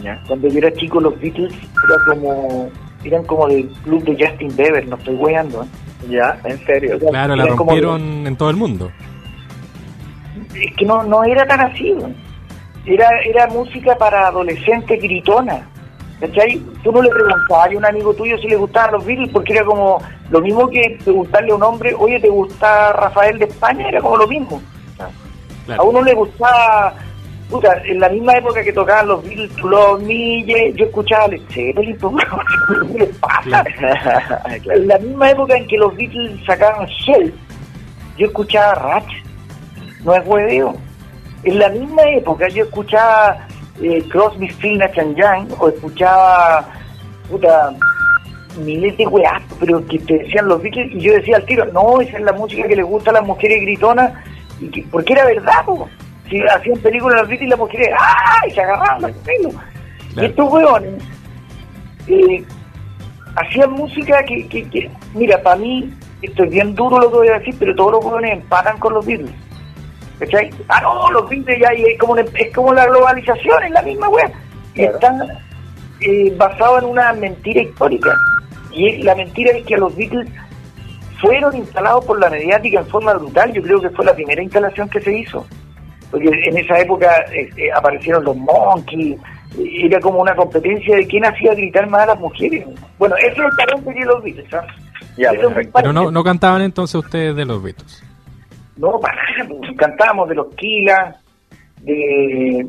Ya. 0.00 0.20
cuando 0.26 0.48
yo 0.48 0.58
era 0.58 0.72
chico 0.72 1.00
los 1.00 1.18
Beatles 1.20 1.52
era 1.54 1.96
como, 2.14 2.68
eran 3.04 3.24
como 3.24 3.46
del 3.48 3.68
club 3.84 4.02
de 4.04 4.26
Justin 4.26 4.54
Bieber, 4.56 4.86
no 4.88 4.96
estoy 4.96 5.14
weando, 5.14 5.62
¿ah? 5.62 5.66
Ya, 6.08 6.38
en 6.44 6.58
serio. 6.66 6.98
Claro, 6.98 7.34
la 7.36 7.46
como- 7.48 7.70
rompieron 7.70 8.26
en 8.26 8.36
todo 8.36 8.50
el 8.50 8.56
mundo. 8.56 8.90
es 10.54 10.76
que 10.76 10.84
no, 10.84 11.02
no 11.04 11.24
era 11.24 11.46
tan 11.46 11.60
así. 11.60 11.94
Era, 12.86 13.08
era 13.24 13.46
música 13.48 13.96
para 13.96 14.28
adolescentes 14.28 15.00
gritona. 15.00 15.68
¿Cachai? 16.20 16.58
Tú 16.82 16.92
no 16.92 17.02
le 17.02 17.10
preguntabas 17.10 17.72
a 17.72 17.76
un 17.76 17.84
amigo 17.84 18.14
tuyo 18.14 18.38
si 18.38 18.48
le 18.48 18.56
gustaban 18.56 18.92
los 18.92 19.04
Beatles 19.04 19.30
porque 19.32 19.52
era 19.52 19.64
como 19.64 20.00
lo 20.30 20.40
mismo 20.40 20.68
que 20.68 20.96
preguntarle 21.02 21.52
a 21.52 21.54
un 21.56 21.62
hombre, 21.62 21.94
oye, 21.98 22.20
¿te 22.20 22.28
gusta 22.28 22.92
Rafael 22.92 23.38
de 23.38 23.46
España? 23.46 23.88
Era 23.88 24.00
como 24.00 24.16
lo 24.16 24.28
mismo. 24.28 24.62
A 25.76 25.82
uno 25.82 26.02
le 26.02 26.14
gustaba, 26.14 26.94
puta, 27.50 27.72
en 27.84 27.98
la 27.98 28.08
misma 28.10 28.36
época 28.36 28.62
que 28.62 28.72
tocaban 28.72 29.08
los 29.08 29.24
Beatles, 29.24 29.50
los 29.62 30.00
Milles, 30.02 30.76
yo 30.76 30.84
escuchaba 30.84 31.28
Led 31.28 31.42
Zeppelin, 31.50 31.98
¿qué 32.92 32.98
les 32.98 33.16
pasa? 33.18 33.42
Claro. 33.42 33.70
En 34.72 34.88
la 34.88 34.98
misma 34.98 35.30
época 35.30 35.56
en 35.56 35.66
que 35.66 35.78
los 35.78 35.94
Beatles 35.96 36.44
sacaban 36.46 36.86
Shell, 36.86 37.34
yo 38.18 38.26
escuchaba 38.26 38.74
Ratch, 38.74 39.12
no 40.04 40.14
es 40.14 40.26
hueveo. 40.26 40.76
En 41.44 41.58
la 41.58 41.68
misma 41.68 42.02
época 42.04 42.48
yo 42.48 42.64
escuchaba 42.64 43.46
eh, 43.82 44.02
Crosby, 44.08 44.48
and 44.96 45.16
Young, 45.16 45.52
o 45.58 45.68
escuchaba, 45.68 46.66
puta, 47.28 47.74
miles 48.58 48.96
de 48.96 49.06
weas, 49.06 49.42
pero 49.58 49.84
que 49.86 49.98
te 49.98 50.18
decían 50.18 50.48
los 50.48 50.62
Beatles, 50.62 50.92
y 50.92 51.00
yo 51.00 51.12
decía 51.12 51.36
al 51.36 51.44
tiro, 51.44 51.64
no, 51.66 52.00
esa 52.00 52.18
es 52.18 52.24
la 52.24 52.32
música 52.32 52.66
que 52.68 52.76
les 52.76 52.84
gusta 52.84 53.10
a 53.10 53.14
las 53.14 53.26
mujeres 53.26 53.60
gritonas, 53.62 54.12
y 54.60 54.68
que, 54.68 54.82
porque 54.90 55.12
era 55.12 55.24
verdad, 55.24 55.64
po. 55.66 55.88
Si 56.30 56.40
hacían 56.40 56.78
películas 56.78 57.20
los 57.20 57.28
Beatles 57.28 57.46
y 57.46 57.50
las 57.50 57.58
mujeres, 57.58 57.88
¡ay! 57.98 58.50
Se 58.50 58.62
agarraban 58.62 59.02
los 59.02 59.12
pelos. 59.18 59.54
Y 60.16 60.24
estos 60.24 60.52
hueones 60.52 61.02
eh, 62.06 62.44
hacían 63.36 63.72
música 63.72 64.22
que, 64.24 64.46
que, 64.48 64.68
que, 64.70 64.90
mira, 65.14 65.42
para 65.42 65.56
mí, 65.56 65.92
esto 66.22 66.44
es 66.44 66.50
bien 66.50 66.74
duro 66.74 67.00
lo 67.00 67.10
que 67.10 67.16
voy 67.16 67.28
a 67.28 67.38
decir, 67.38 67.54
pero 67.58 67.74
todos 67.74 67.92
los 67.92 68.04
hueones 68.04 68.32
empatan 68.32 68.78
con 68.78 68.94
los 68.94 69.04
Beatles. 69.04 69.32
¿Cachai? 70.18 70.50
Ah, 70.68 70.80
no, 70.82 71.10
los 71.10 71.28
Beatles 71.28 71.58
ya 71.60 71.68
es 71.68 71.98
como, 71.98 72.16
es 72.16 72.54
como 72.54 72.72
la 72.72 72.86
globalización, 72.86 73.64
es 73.64 73.70
la 73.72 73.82
misma 73.82 74.08
wea. 74.08 74.30
Claro. 74.74 74.94
Están 74.94 75.22
eh, 76.00 76.32
basados 76.36 76.82
en 76.82 76.88
una 76.90 77.12
mentira 77.12 77.62
histórica. 77.62 78.14
Y 78.72 79.02
la 79.02 79.14
mentira 79.14 79.56
es 79.56 79.64
que 79.64 79.76
los 79.76 79.94
Beatles 79.96 80.28
fueron 81.20 81.56
instalados 81.56 82.04
por 82.04 82.18
la 82.20 82.30
mediática 82.30 82.80
en 82.80 82.86
forma 82.86 83.14
brutal. 83.14 83.52
Yo 83.52 83.62
creo 83.62 83.80
que 83.80 83.90
fue 83.90 84.04
la 84.04 84.14
primera 84.14 84.42
instalación 84.42 84.88
que 84.88 85.00
se 85.00 85.16
hizo. 85.18 85.46
Porque 86.10 86.28
en 86.28 86.58
esa 86.58 86.78
época 86.78 87.08
eh, 87.32 87.50
eh, 87.56 87.72
aparecieron 87.74 88.24
los 88.24 88.36
Monkeys. 88.36 89.18
Era 89.56 90.00
como 90.00 90.20
una 90.20 90.34
competencia 90.34 90.96
de 90.96 91.06
quién 91.06 91.24
hacía 91.24 91.54
gritar 91.54 91.88
más 91.88 92.02
a 92.02 92.06
las 92.06 92.20
mujeres. 92.20 92.66
Bueno, 92.98 93.16
ese 93.16 93.30
es 93.30 93.38
el 93.38 93.56
talento 93.56 93.84
que 93.88 93.92
tienen 93.92 94.08
los 94.08 94.22
Beatles. 94.22 94.50
¿sabes? 94.50 94.70
Ya, 95.16 95.30
Eso 95.30 95.40
es 95.40 95.46
un 95.46 95.54
perfecto. 95.54 95.78
Pero 95.80 95.92
no, 95.92 96.10
no 96.10 96.24
cantaban 96.24 96.62
entonces 96.62 96.96
ustedes 96.96 97.36
de 97.36 97.44
los 97.44 97.62
Beatles. 97.62 98.02
No, 98.76 98.98
para 99.00 99.14
nada, 99.14 99.48
pues, 99.48 99.76
cantábamos 99.76 100.28
de 100.28 100.34
los 100.34 100.48
Kila, 100.56 101.16
de, 101.82 102.66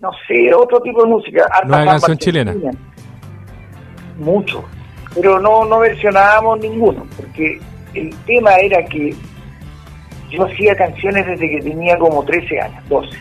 no 0.00 0.10
sé, 0.26 0.52
otro 0.54 0.80
tipo 0.80 1.02
de 1.02 1.08
música. 1.08 1.44
harta 1.50 1.68
samba 1.68 1.92
canción 1.92 2.18
chilena. 2.18 2.54
Mucho, 4.18 4.64
pero 5.14 5.38
no, 5.40 5.64
no 5.64 5.78
versionábamos 5.78 6.58
ninguno, 6.60 7.06
porque 7.16 7.60
el 7.94 8.14
tema 8.26 8.56
era 8.56 8.84
que 8.86 9.14
yo 10.30 10.44
hacía 10.44 10.74
canciones 10.76 11.26
desde 11.26 11.48
que 11.48 11.60
tenía 11.62 11.96
como 11.98 12.24
13 12.24 12.60
años, 12.60 12.86
12. 12.88 13.16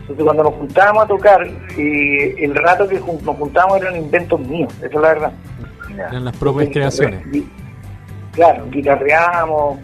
Entonces 0.00 0.24
cuando 0.24 0.42
nos 0.44 0.54
juntábamos 0.54 1.04
a 1.04 1.06
tocar, 1.08 1.46
eh, 1.76 2.34
el 2.38 2.54
rato 2.54 2.88
que 2.88 2.98
jun- 3.00 3.20
nos 3.22 3.36
juntábamos 3.36 3.80
eran 3.82 3.96
inventos 3.96 4.40
míos, 4.40 4.72
esa 4.78 4.86
es 4.86 4.94
la 4.94 5.00
verdad. 5.00 5.32
Eran 6.10 6.24
las 6.24 6.36
propias 6.36 6.68
creaciones. 6.70 7.22
Claro, 8.32 8.66
guitarreamos. 8.70 9.78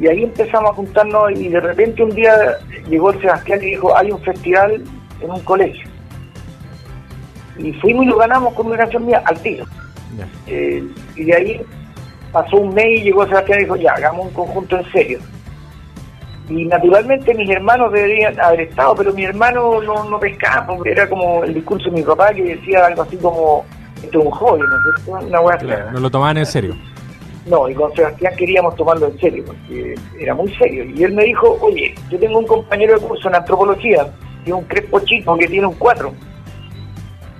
Y 0.00 0.06
ahí 0.06 0.22
empezamos 0.22 0.70
a 0.70 0.74
juntarnos 0.74 1.32
y 1.32 1.48
de 1.48 1.60
repente 1.60 2.02
un 2.02 2.10
día 2.10 2.58
llegó 2.88 3.10
el 3.10 3.20
Sebastián 3.20 3.60
y 3.62 3.66
dijo, 3.66 3.96
hay 3.96 4.10
un 4.10 4.20
festival 4.20 4.84
en 5.20 5.30
un 5.30 5.40
colegio. 5.40 5.88
Y 7.58 7.72
fuimos 7.74 8.04
y 8.04 8.08
lo 8.08 8.18
ganamos 8.18 8.54
con 8.54 8.66
una 8.66 8.76
canción 8.76 9.04
mía 9.04 9.22
al 9.24 9.40
tiro. 9.40 9.64
Eh, 10.46 10.84
y 11.16 11.24
de 11.24 11.34
ahí 11.34 11.60
pasó 12.32 12.56
un 12.58 12.74
mes 12.74 13.00
y 13.00 13.02
llegó 13.04 13.26
Sebastián 13.26 13.58
y 13.58 13.62
dijo, 13.64 13.76
ya, 13.76 13.92
hagamos 13.92 14.26
un 14.26 14.32
conjunto 14.32 14.78
en 14.78 14.92
serio. 14.92 15.18
Y 16.48 16.64
naturalmente 16.64 17.34
mis 17.34 17.50
hermanos 17.50 17.92
deberían 17.92 18.38
haber 18.40 18.62
estado, 18.62 18.94
pero 18.94 19.12
mi 19.12 19.24
hermano 19.24 19.82
no, 19.82 20.08
no 20.08 20.18
pescaba, 20.18 20.66
porque 20.66 20.92
era 20.92 21.08
como 21.08 21.44
el 21.44 21.52
discurso 21.52 21.90
de 21.90 21.96
mi 21.96 22.02
papá 22.02 22.32
que 22.32 22.42
decía 22.42 22.86
algo 22.86 23.02
así 23.02 23.16
como, 23.18 23.66
esto 24.02 24.18
es 24.20 24.24
un 24.24 24.30
hobby, 24.30 24.62
¿no? 24.62 25.18
Una 25.18 25.40
hueá 25.40 25.58
Claro, 25.58 25.90
no 25.90 26.00
lo 26.00 26.10
tomaban 26.10 26.38
en 26.38 26.46
serio. 26.46 26.74
No, 27.46 27.68
y 27.68 27.74
con 27.74 27.94
Sebastián 27.94 28.34
queríamos 28.36 28.76
tomarlo 28.76 29.08
en 29.08 29.18
serio, 29.18 29.44
porque 29.46 29.94
era 30.18 30.34
muy 30.34 30.52
serio. 30.56 30.84
Y 30.84 31.02
él 31.02 31.12
me 31.12 31.24
dijo, 31.24 31.58
oye, 31.62 31.94
yo 32.10 32.18
tengo 32.18 32.38
un 32.38 32.46
compañero 32.46 32.94
de 32.94 33.06
curso 33.06 33.28
en 33.28 33.36
antropología, 33.36 34.06
tiene 34.44 34.58
un 34.58 34.64
crespo 34.64 35.00
chico 35.00 35.36
que 35.36 35.46
tiene 35.46 35.66
un 35.66 35.74
4. 35.74 36.12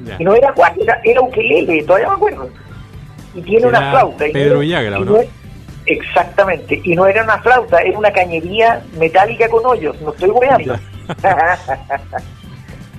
Ya. 0.05 0.17
Y 0.19 0.25
no 0.25 0.35
era 0.35 0.53
4, 0.55 0.83
era, 0.83 1.01
era 1.05 1.21
ukelele, 1.21 1.83
todavía 1.83 2.09
me 2.09 2.15
acuerdo. 2.15 2.49
Y 3.35 3.43
tiene 3.43 3.69
Era 3.69 3.79
una 3.79 3.91
flauta. 3.91 4.25
Pedro 4.33 4.61
Villagra, 4.61 4.99
¿o 4.99 5.03
y 5.03 5.05
no? 5.05 5.19
Exactamente. 5.87 6.81
Y 6.85 6.95
no 6.95 7.07
era 7.07 7.25
una 7.25 7.39
flauta, 7.39 7.79
era 7.79 7.99
una 7.99 8.13
cañería 8.13 8.83
metálica 8.99 9.49
con 9.49 9.65
hoyos. 9.67 10.01
No 10.01 10.13
estoy 10.13 10.31
weando. 10.31 10.77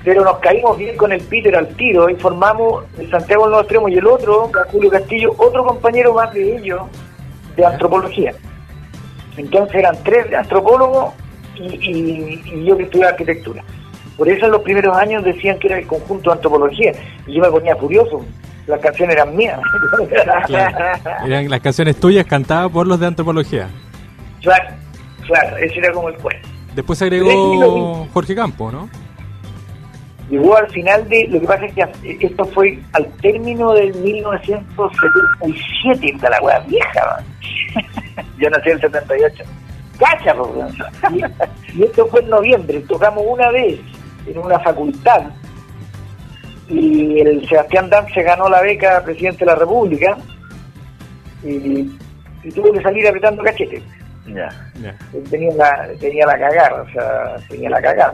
Pero 0.03 0.23
nos 0.23 0.37
caímos 0.39 0.77
bien 0.77 0.95
con 0.95 1.11
el 1.11 1.21
Peter 1.21 1.55
al 1.55 1.67
tiro 1.75 2.09
y 2.09 2.15
formamos 2.15 2.85
el 2.97 3.09
Santiago 3.11 3.45
Nuevo 3.47 3.61
Extremo 3.61 3.89
y 3.89 3.95
el 3.97 4.07
otro, 4.07 4.49
Julio 4.71 4.89
Castillo, 4.89 5.33
otro 5.37 5.65
compañero 5.65 6.13
más 6.13 6.33
de 6.33 6.55
ellos 6.57 6.81
de 7.57 7.65
antropología. 7.65 8.33
Entonces 9.37 9.75
eran 9.75 9.95
tres 10.03 10.29
de 10.29 10.37
antropólogos 10.37 11.13
y, 11.55 11.63
y- 11.65 12.41
y 12.45 12.65
yo 12.65 12.77
que 12.77 12.83
estudiaba 12.83 13.11
arquitectura. 13.11 13.63
Por 14.17 14.27
eso 14.29 14.45
en 14.45 14.51
los 14.51 14.61
primeros 14.61 14.95
años 14.97 15.23
decían 15.23 15.59
que 15.59 15.67
era 15.67 15.79
el 15.79 15.87
conjunto 15.87 16.29
de 16.29 16.35
antropología 16.37 16.91
y 17.27 17.33
yo 17.33 17.41
me 17.41 17.49
ponía 17.49 17.75
furioso. 17.75 18.25
Las 18.67 18.79
canciones 18.81 19.15
eran 19.15 19.35
mías. 19.35 19.59
Claro. 20.47 20.97
Eran 21.25 21.49
las 21.49 21.59
canciones 21.59 21.97
tuyas 21.99 22.25
cantadas 22.25 22.71
por 22.71 22.87
los 22.87 22.99
de 22.99 23.07
antropología. 23.07 23.67
claro, 24.41 24.69
claro, 25.25 25.57
ese 25.57 25.79
era 25.79 25.91
como 25.91 26.09
el 26.09 26.15
cuento. 26.15 26.47
Después 26.75 26.99
se 26.99 27.05
agregó 27.05 28.07
Jorge 28.13 28.35
Campo, 28.35 28.71
¿no? 28.71 28.89
Llegó 30.29 30.57
al 30.57 30.69
final 30.69 31.09
de, 31.09 31.27
lo 31.27 31.41
que 31.41 31.47
pasa 31.47 31.65
es 31.65 31.73
que 31.73 31.87
esto 32.27 32.45
fue 32.45 32.79
al 32.93 33.05
término 33.17 33.73
del 33.73 33.93
1977, 33.95 36.17
de 36.21 36.29
la 36.29 36.41
wea 36.41 36.59
vieja, 36.59 37.01
man. 37.05 37.25
Yo 38.37 38.49
nací 38.49 38.69
en 38.69 38.75
el 38.75 38.81
78. 38.81 39.43
cacha, 39.97 40.35
y, 41.11 41.23
y 41.79 41.83
esto 41.83 42.07
fue 42.07 42.21
en 42.21 42.29
noviembre, 42.29 42.79
tocamos 42.81 43.23
una 43.27 43.49
vez 43.51 43.79
en 44.27 44.37
una 44.37 44.59
facultad 44.59 45.23
y 46.69 47.19
el 47.19 47.47
Sebastián 47.47 47.89
Dan 47.89 48.07
se 48.13 48.21
ganó 48.21 48.47
la 48.47 48.61
beca 48.61 49.03
presidente 49.03 49.39
de 49.39 49.45
la 49.47 49.55
República 49.55 50.17
y, 51.43 51.91
y 52.43 52.51
tuvo 52.53 52.71
que 52.71 52.81
salir 52.81 53.07
apretando 53.07 53.43
cachete. 53.43 53.81
Ya. 54.27 54.49
Ya. 54.79 54.95
Tenía 55.29 55.53
la, 55.55 55.89
tenía 55.99 56.25
la 56.27 56.37
cagada, 56.37 56.83
o 56.83 56.89
sea, 56.91 57.35
tenía 57.49 57.71
la 57.71 57.81
cagada. 57.81 58.13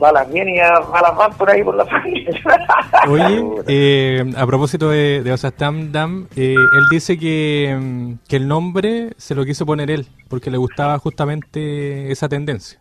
Balas 0.00 0.32
bien 0.32 0.48
y 0.48 0.58
balas 0.58 1.14
van 1.14 1.32
por 1.34 1.50
ahí 1.50 1.62
por 1.62 1.74
la 1.74 1.84
familia. 1.84 2.30
Oye, 3.08 3.44
eh, 3.68 4.24
a 4.34 4.46
propósito 4.46 4.88
de, 4.88 5.22
de 5.22 5.30
Osastam 5.30 5.92
Dam, 5.92 6.26
eh, 6.34 6.54
él 6.54 6.84
dice 6.90 7.18
que, 7.18 8.16
que 8.26 8.36
el 8.36 8.48
nombre 8.48 9.10
se 9.18 9.34
lo 9.34 9.44
quiso 9.44 9.66
poner 9.66 9.90
él, 9.90 10.06
porque 10.28 10.50
le 10.50 10.56
gustaba 10.56 10.98
justamente 10.98 12.10
esa 12.10 12.30
tendencia. 12.30 12.80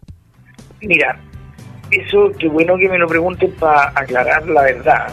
Mira, 0.82 1.20
eso 1.92 2.32
qué 2.40 2.48
bueno 2.48 2.78
que 2.78 2.88
me 2.88 2.98
lo 2.98 3.08
pregunten 3.08 3.52
para 3.60 3.90
aclarar 3.96 4.48
la 4.48 4.62
verdad. 4.62 5.12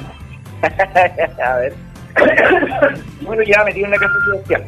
A 1.44 1.56
ver. 1.56 1.74
bueno, 3.22 3.42
ya 3.42 3.64
metí 3.64 3.82
en 3.82 3.90
la 3.90 3.98
casa 3.98 4.14
de 4.14 4.32
Sebastián. 4.32 4.62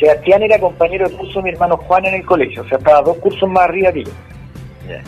Sebastián 0.00 0.42
era 0.42 0.58
compañero 0.58 1.08
de 1.08 1.14
curso 1.14 1.40
de 1.40 1.42
mi 1.42 1.50
hermano 1.50 1.76
Juan 1.76 2.06
en 2.06 2.14
el 2.14 2.24
colegio, 2.24 2.62
o 2.62 2.68
sea, 2.68 2.78
estaba 2.78 3.02
dos 3.02 3.18
cursos 3.18 3.48
más 3.48 3.64
arriba 3.64 3.92
que 3.92 4.04
yo. 4.04 4.10
Ya. 4.88 5.02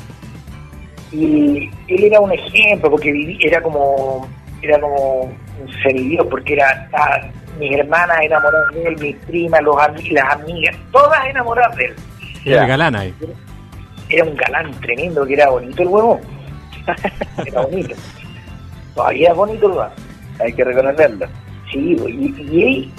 Y 1.13 1.71
él 1.89 2.05
era 2.05 2.21
un 2.21 2.33
ejemplo, 2.33 2.91
porque 2.91 3.13
viví, 3.13 3.39
era 3.41 3.63
como 3.63 4.29
era 4.63 4.81
como 4.81 5.23
un 5.23 6.29
porque 6.29 6.55
era 6.55 6.71
estaba 6.85 7.21
mis 7.59 7.73
hermanas 7.73 8.17
enamoradas 8.23 8.75
de 8.75 8.83
él, 8.85 8.97
mis 9.01 9.17
primas, 9.27 9.63
los 9.63 9.77
las 10.11 10.33
amigas, 10.33 10.77
todas 10.93 11.27
enamoradas 11.27 11.77
de 11.77 11.85
él. 11.87 11.95
Era 12.45 12.63
el 12.63 12.69
galán 12.69 12.97
ahí. 12.97 13.15
Era 14.09 14.25
un 14.25 14.37
galán 14.37 14.71
tremendo, 14.81 15.27
que 15.27 15.35
era 15.35 15.51
bonito 15.51 15.83
el 15.83 15.89
huevo. 15.89 16.21
Era 17.47 17.61
bonito. 17.61 17.95
Todavía 18.95 19.31
es 19.31 19.37
bonito 19.37 19.67
el 19.67 19.73
huevo. 19.73 19.91
Hay 20.41 20.53
que 20.55 20.65
reconocerlo. 20.65 21.27
Sí, 21.71 21.97
y, 22.09 22.43
y 22.51 22.63
él, 22.63 22.93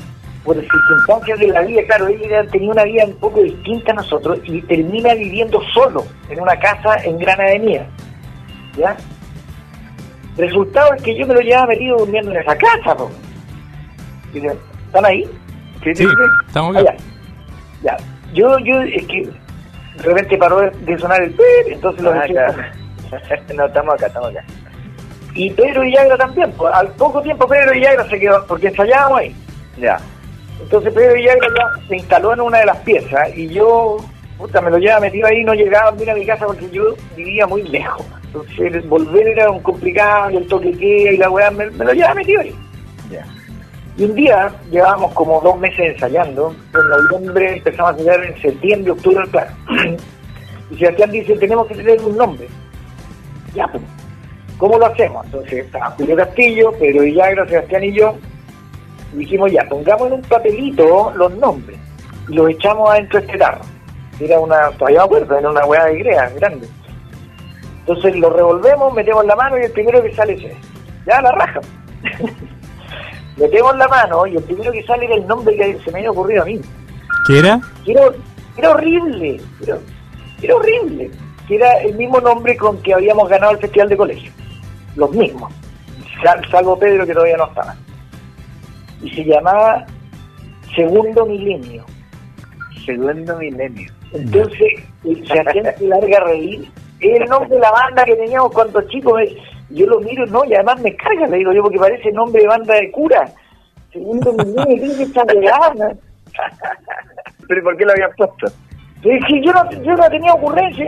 por 0.44 0.56
circunstancias 0.56 1.40
de 1.40 1.48
la 1.48 1.62
vida, 1.62 1.82
claro, 1.88 2.08
él 2.08 2.22
era- 2.24 2.46
tenía 2.48 2.72
una 2.72 2.84
vida 2.84 3.04
un 3.06 3.14
poco 3.16 3.42
distinta 3.42 3.92
a 3.92 3.96
nosotros 3.96 4.40
y 4.46 4.62
termina 4.64 5.14
viviendo 5.14 5.62
solo 5.74 6.06
en 6.30 6.40
una 6.40 6.58
casa 6.58 6.96
en 7.04 7.18
Gran 7.20 7.40
Avenida. 7.42 7.86
¿Ya? 8.78 8.96
Resultado 10.38 10.94
es 10.94 11.04
que 11.04 11.18
yo 11.18 11.28
me 11.28 11.34
lo 11.34 11.42
llevaba 11.42 11.68
metido 11.68 11.98
durmiendo 11.98 12.32
en 12.32 12.38
esa 12.38 12.56
casa, 12.58 12.96
po. 12.96 13.12
¿Están 14.34 15.06
ahí? 15.06 15.26
Sí, 15.84 16.06
estamos 16.48 16.76
Ah, 16.76 16.80
acá. 16.80 16.96
ya. 17.84 17.92
Ya. 17.92 17.98
Yo, 18.34 18.58
yo, 18.60 18.82
es 18.82 19.06
que 19.08 19.24
de 19.98 20.04
repente 20.04 20.38
paró 20.38 20.62
de, 20.62 20.98
sonar 21.00 21.22
el 21.22 21.32
pep, 21.32 21.68
entonces 21.68 22.02
lo 22.04 22.12
Ah, 22.12 22.26
no, 23.56 23.66
estamos 23.66 23.94
acá, 23.96 24.08
estamos 24.08 24.30
acá. 24.30 24.44
Y 25.34 25.50
Pedro 25.52 25.82
Villagra 25.82 26.18
también, 26.18 26.52
pues, 26.54 26.74
al 26.74 26.88
poco 26.90 27.22
tiempo 27.22 27.48
Pedro 27.48 27.72
Villagra 27.74 28.08
se 28.08 28.20
quedó, 28.20 28.46
porque 28.48 28.68
ensayábamos 28.68 29.20
ahí. 29.20 29.36
Ya. 29.78 29.98
Entonces 30.62 30.94
Pedro 30.94 31.14
Villagra 31.16 31.50
se 31.88 31.96
instaló 31.96 32.34
en 32.34 32.42
una 32.42 32.60
de 32.60 32.66
las 32.66 32.78
piezas 32.78 33.36
y 33.36 33.48
yo, 33.48 33.98
puta, 34.38 34.62
me 34.62 34.72
lo 34.72 34.78
llevaba 34.78 35.02
metido 35.02 35.28
ahí, 35.28 35.44
no 35.44 35.54
llegaba 35.54 35.92
bien 35.92 36.10
a 36.10 36.14
mi 36.16 36.26
casa 36.26 36.46
porque 36.46 36.70
yo 36.70 36.96
vivía 37.16 37.48
muy 37.48 37.64
lejos. 37.64 38.06
Entonces 38.26 38.88
volver 38.88 39.28
era 39.28 39.50
un 39.50 39.62
complicado, 39.62 40.30
y 40.32 40.38
el 40.38 40.48
toque 40.48 40.70
y 40.70 41.18
la 41.18 41.30
weá, 41.30 41.50
me, 41.50 41.70
me 41.72 41.86
lo 41.86 41.94
llevaba 41.94 42.16
metido 42.16 42.42
ahí. 42.42 42.56
Ya. 43.10 43.26
Y 43.98 44.04
un 44.04 44.16
día, 44.16 44.52
llevábamos 44.72 45.14
como 45.14 45.42
dos 45.42 45.60
meses 45.60 45.80
ensayando, 45.80 46.56
en 46.74 46.90
noviembre 46.90 47.58
empezamos 47.58 47.92
a 47.92 47.98
ensayar 47.98 48.24
en 48.24 48.42
septiembre, 48.42 48.92
octubre, 48.92 49.28
claro. 49.32 49.52
y 50.72 50.78
Sebastián 50.78 51.12
dice, 51.12 51.36
tenemos 51.38 51.68
que 51.68 51.76
tener 51.76 52.00
un 52.02 52.16
nombre. 52.16 52.48
Ya, 53.56 53.68
pues, 53.68 53.84
¿cómo 54.58 54.78
lo 54.78 54.86
hacemos? 54.86 55.26
Entonces 55.26 55.66
estaba 55.66 55.90
Julio 55.92 56.16
Castillo, 56.16 56.72
Pedro 56.80 57.02
Villagra, 57.02 57.48
Sebastián 57.48 57.84
y 57.84 57.94
yo, 57.94 58.16
y 58.16 58.29
dijimos 59.14 59.52
ya, 59.52 59.64
pongamos 59.68 60.08
en 60.08 60.14
un 60.14 60.22
papelito 60.22 61.12
los 61.16 61.32
nombres 61.36 61.78
y 62.28 62.34
los 62.36 62.50
echamos 62.50 62.90
adentro 62.90 63.20
de 63.20 63.26
este 63.26 63.38
tarro. 63.38 63.62
Era 64.20 64.40
una, 64.40 64.70
todavía 64.72 65.00
me 65.00 65.06
acuerdo, 65.06 65.38
era 65.38 65.50
una 65.50 65.66
hueá 65.66 65.86
de 65.86 65.98
grea 66.00 66.30
grande. 66.30 66.68
Entonces 67.80 68.16
lo 68.18 68.30
revolvemos, 68.30 68.94
metemos 68.94 69.26
la 69.26 69.36
mano 69.36 69.58
y 69.58 69.64
el 69.64 69.72
primero 69.72 70.02
que 70.04 70.14
sale 70.14 70.34
es 70.34 70.54
Ya 71.06 71.22
la 71.22 71.32
raja. 71.32 71.60
metemos 73.38 73.76
la 73.78 73.88
mano 73.88 74.28
y 74.28 74.36
el 74.36 74.44
primero 74.44 74.72
que 74.72 74.84
sale 74.84 75.06
era 75.06 75.16
el 75.16 75.28
nombre 75.28 75.56
que 75.56 75.80
se 75.84 75.92
me 75.92 76.00
había 76.00 76.12
ocurrido 76.12 76.44
a 76.44 76.46
mí. 76.46 76.60
¿Qué 77.28 77.40
era? 77.40 77.60
Era, 77.86 78.02
era 78.58 78.70
horrible, 78.72 79.40
era, 79.64 79.78
era 80.42 80.56
horrible. 80.56 81.12
Que 81.48 81.56
era 81.56 81.78
el 81.82 81.96
mismo 81.96 82.20
nombre 82.22 82.56
con 82.58 82.78
que 82.82 82.94
habíamos 82.94 83.28
ganado 83.30 83.54
el 83.54 83.60
festival 83.60 83.90
de 83.90 83.98
colegio. 83.98 84.32
Los 84.96 85.12
mismos. 85.12 85.52
Sal- 86.24 86.46
salvo 86.52 86.78
Pedro 86.78 87.06
que 87.08 87.14
todavía 87.14 87.38
no 87.38 87.48
estaba. 87.48 87.76
Y 89.02 89.10
se 89.12 89.24
llamaba 89.26 89.86
Segundo 90.76 91.26
Milenio. 91.26 91.86
Segundo 92.86 93.38
milenio. 93.38 93.92
Entonces, 94.14 94.68
Sebastián 95.28 95.74
se 95.78 95.88
larga 95.88 96.20
reír. 96.22 96.70
Es 97.00 97.22
el 97.22 97.30
nombre 97.30 97.50
de 97.50 97.60
la 97.60 97.72
banda 97.72 98.04
que 98.04 98.16
teníamos 98.16 98.52
cuando 98.52 98.82
chicos. 98.84 99.14
me- 99.16 99.36
Yo 99.76 99.86
lo 99.86 100.00
miro, 100.00 100.26
no, 100.26 100.44
y 100.46 100.54
además 100.56 100.82
me 100.82 100.96
carga, 100.96 101.28
le 101.28 101.38
digo 101.38 101.54
yo, 101.54 101.62
porque 101.62 101.78
parece 101.78 102.12
nombre 102.12 102.42
de 102.42 102.48
banda 102.48 102.74
de 102.76 102.90
cura. 102.92 103.30
Segundo 103.94 104.34
Milenio, 104.34 104.66
¿qué 104.66 104.86
es 104.86 105.00
esta 105.00 105.24
weá? 105.24 105.96
¿Pero 107.48 107.64
por 107.64 107.78
qué 107.78 107.86
lo 107.86 107.92
habías 107.92 108.16
puesto? 108.16 108.48
Es 109.04 109.26
que 109.28 109.42
yo 109.46 109.54
no, 109.54 109.72
yo 109.84 109.96
no 109.96 110.10
tenía 110.10 110.34
ocurrencia, 110.34 110.86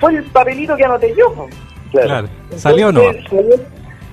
fue 0.00 0.14
el 0.16 0.24
papelito 0.24 0.76
que 0.76 0.84
anoté 0.84 1.14
yo. 1.16 1.46
Claro. 1.92 2.28
¿Salió 2.56 2.88
o 2.88 2.92
no? 2.92 3.00
Salió, 3.28 3.54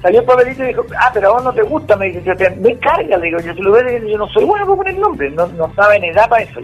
salió 0.02 0.20
el 0.22 0.26
papelito 0.26 0.64
y 0.64 0.68
dijo, 0.68 0.86
ah, 1.00 1.10
pero 1.14 1.30
a 1.30 1.34
vos 1.34 1.44
no 1.44 1.54
te 1.54 1.62
gusta, 1.64 1.96
me 1.96 2.08
dice, 2.08 2.22
yo 2.24 2.36
te- 2.36 2.50
me 2.52 2.78
carga, 2.78 3.18
le 3.18 3.26
digo, 3.28 3.40
yo 3.40 3.54
se 3.54 3.62
lo 3.62 3.72
veo, 3.72 4.08
yo 4.08 4.18
no 4.18 4.28
soy 4.30 4.46
bueno 4.46 4.66
para 4.66 4.78
poner 4.78 4.98
nombre, 4.98 5.30
no, 5.32 5.48
no 5.48 5.66
estaba 5.68 5.96
en 5.96 6.06
edad 6.06 6.30
para 6.30 6.44
eso. 6.44 6.60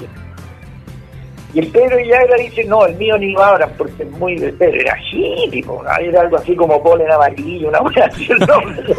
Y 1.54 1.60
el 1.60 1.68
Pedro 1.72 1.98
Villagra 1.98 2.36
dice, 2.38 2.64
no, 2.66 2.86
el 2.86 2.96
mío 2.98 3.18
ni 3.18 3.34
va 3.34 3.48
ahora, 3.48 3.68
porque 3.78 4.04
es 4.04 4.12
muy 4.12 4.36
de 4.38 4.52
Pedro, 4.54 4.80
era 4.82 4.96
tipo, 5.50 5.84
era 6.00 6.22
algo 6.22 6.38
así 6.38 6.56
como 6.56 6.82
polen 6.84 7.10
amarillo, 7.12 7.70
una 7.70 7.80
buena 7.80 8.06
así 8.06 8.28
el 8.32 8.38
nombre. 8.40 8.84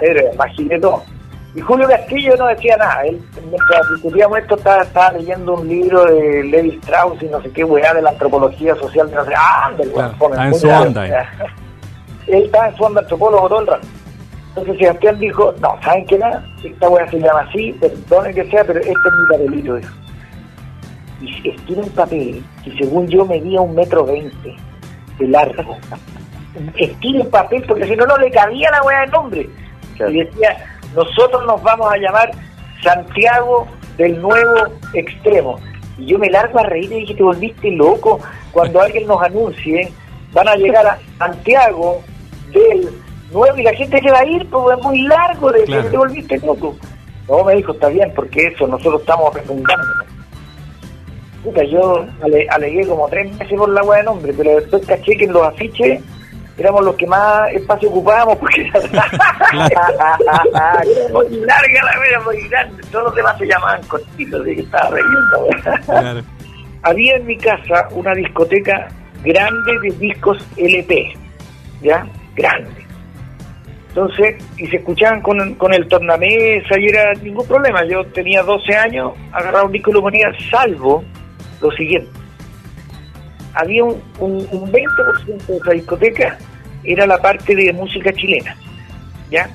Pedro, 0.00 0.32
imaginé 0.32 0.80
todo. 0.80 1.04
Y 1.54 1.60
Julio 1.60 1.86
Castillo 1.86 2.34
no 2.38 2.46
decía 2.46 2.78
nada, 2.78 3.04
él, 3.04 3.20
mientras 3.50 3.82
discutíamos 3.92 4.38
esto, 4.38 4.56
estaba, 4.56 4.82
estaba 4.84 5.12
leyendo 5.12 5.52
un 5.54 5.68
libro 5.68 6.06
de 6.06 6.44
Levi 6.44 6.70
Strauss 6.82 7.22
y 7.22 7.26
no 7.26 7.42
sé 7.42 7.50
qué 7.50 7.62
weá 7.62 7.92
de 7.92 8.00
la 8.00 8.08
antropología 8.10 8.74
social, 8.76 9.10
de 9.10 9.16
no 9.16 9.24
sé, 9.26 9.32
ah, 9.36 9.70
del 9.76 9.92
Claro, 9.92 10.14
en 10.46 10.54
su 10.54 10.66
onda, 10.86 11.06
eh. 11.06 11.10
Él 12.26 12.44
estaba 12.44 12.68
en 12.68 12.76
su 12.76 12.84
onda 12.84 13.00
antropólogo 13.00 13.48
todo 13.48 13.60
el 13.60 13.66
rato. 13.66 13.86
Entonces 14.48 14.78
Sebastián 14.78 15.18
dijo, 15.18 15.54
no, 15.60 15.82
¿saben 15.82 16.06
qué 16.06 16.18
nada? 16.18 16.44
Esta 16.62 16.88
weá 16.88 17.10
se 17.10 17.18
llama 17.18 17.40
así, 17.40 17.72
perdonen 17.80 18.34
que 18.34 18.50
sea, 18.50 18.64
pero 18.64 18.80
este 18.80 18.92
es 18.92 18.98
mi 18.98 19.28
papelito, 19.30 19.76
dijo. 19.76 19.94
Y 21.22 21.48
escribe 21.48 21.82
un 21.82 21.90
papel 21.90 22.44
que 22.64 22.76
según 22.76 23.08
yo 23.08 23.24
medía 23.24 23.60
un 23.60 23.74
metro 23.74 24.04
veinte 24.04 24.56
de 25.18 25.28
largo. 25.28 25.76
Estira 26.76 27.22
el 27.22 27.28
papel 27.28 27.62
porque 27.66 27.86
si 27.86 27.96
no, 27.96 28.04
no 28.04 28.18
le 28.18 28.30
cabía 28.30 28.70
la 28.70 28.82
weá 28.82 29.00
de 29.00 29.06
nombre. 29.06 29.48
Claro. 29.96 30.12
Y 30.12 30.24
decía, 30.24 30.56
nosotros 30.94 31.46
nos 31.46 31.62
vamos 31.62 31.90
a 31.90 31.96
llamar 31.96 32.30
Santiago 32.82 33.66
del 33.96 34.20
Nuevo 34.20 34.66
Extremo. 34.92 35.58
Y 35.96 36.06
yo 36.06 36.18
me 36.18 36.28
largo 36.28 36.58
a 36.58 36.64
reír 36.64 36.92
y 36.92 37.00
dije, 37.00 37.14
te 37.14 37.22
volviste 37.22 37.70
loco. 37.70 38.20
Cuando 38.50 38.82
alguien 38.82 39.06
nos 39.06 39.22
anuncie, 39.22 39.90
van 40.32 40.48
a 40.48 40.56
llegar 40.56 40.86
a 40.86 40.98
Santiago 41.18 42.02
del 42.52 42.88
Nuevo 43.32 43.56
y 43.56 43.62
la 43.62 43.72
gente 43.74 44.00
que 44.00 44.10
va 44.10 44.18
a 44.20 44.26
ir, 44.26 44.46
pues 44.50 44.78
es 44.78 44.84
muy 44.84 45.00
largo, 45.02 45.50
de 45.52 45.64
Claro. 45.64 45.88
te 45.90 45.96
volviste 45.96 46.38
loco. 46.40 46.76
No, 47.28 47.44
me 47.44 47.54
dijo, 47.54 47.72
está 47.72 47.88
bien, 47.88 48.12
porque 48.14 48.40
eso 48.48 48.66
nosotros 48.66 49.00
estamos 49.00 49.32
refundando. 49.34 49.84
Puta, 51.42 51.64
yo 51.64 52.04
ale- 52.22 52.46
alegué 52.50 52.86
como 52.86 53.08
tres 53.08 53.32
meses 53.38 53.58
por 53.58 53.68
la 53.70 53.82
weá 53.82 53.98
de 53.98 54.04
nombre, 54.04 54.32
pero 54.36 54.50
después 54.60 54.84
caché 54.86 55.16
que 55.16 55.24
en 55.24 55.32
los 55.32 55.42
afiches 55.44 56.00
éramos 56.58 56.84
los 56.84 56.94
que 56.96 57.06
más 57.06 57.50
espacio 57.52 57.88
ocupábamos 57.88 58.36
porque 58.36 58.62
era 58.72 60.18
muy 61.12 61.28
larga 61.40 61.82
la 61.84 62.00
wea, 62.00 62.20
muy 62.24 62.48
grande. 62.48 62.82
Todos 62.90 63.04
los 63.06 63.14
demás 63.14 63.38
se 63.38 63.46
llamaban 63.46 63.82
cortitos, 63.88 64.40
así 64.42 64.54
que 64.56 64.60
estaba 64.62 64.90
reyendo. 64.90 65.46
wea. 65.46 65.78
Claro. 65.86 66.20
Había 66.82 67.16
en 67.16 67.26
mi 67.26 67.36
casa 67.38 67.88
una 67.92 68.12
discoteca 68.14 68.88
grande 69.24 69.72
de 69.82 69.90
discos 69.98 70.38
LP, 70.56 71.14
¿ya? 71.82 72.06
Grande. 72.34 72.86
Entonces, 73.88 74.42
y 74.56 74.66
se 74.68 74.76
escuchaban 74.76 75.20
con, 75.20 75.54
con 75.56 75.74
el 75.74 75.86
tornamesa 75.86 76.78
y 76.78 76.86
era 76.86 77.12
ningún 77.14 77.46
problema. 77.46 77.84
Yo 77.84 78.04
tenía 78.06 78.42
12 78.42 78.74
años, 78.74 79.12
agarraba 79.32 79.64
un 79.64 79.72
disco 79.72 79.90
y 79.90 79.94
lo 79.94 80.00
ponía, 80.00 80.32
salvo 80.50 81.04
lo 81.60 81.70
siguiente. 81.72 82.10
Había 83.54 83.84
un, 83.84 84.02
un, 84.18 84.48
un 84.50 84.72
20% 84.72 85.46
de 85.46 85.56
esa 85.58 85.70
discoteca, 85.72 86.38
era 86.84 87.06
la 87.06 87.18
parte 87.18 87.54
de 87.54 87.70
música 87.74 88.10
chilena, 88.14 88.56
¿ya? 89.30 89.50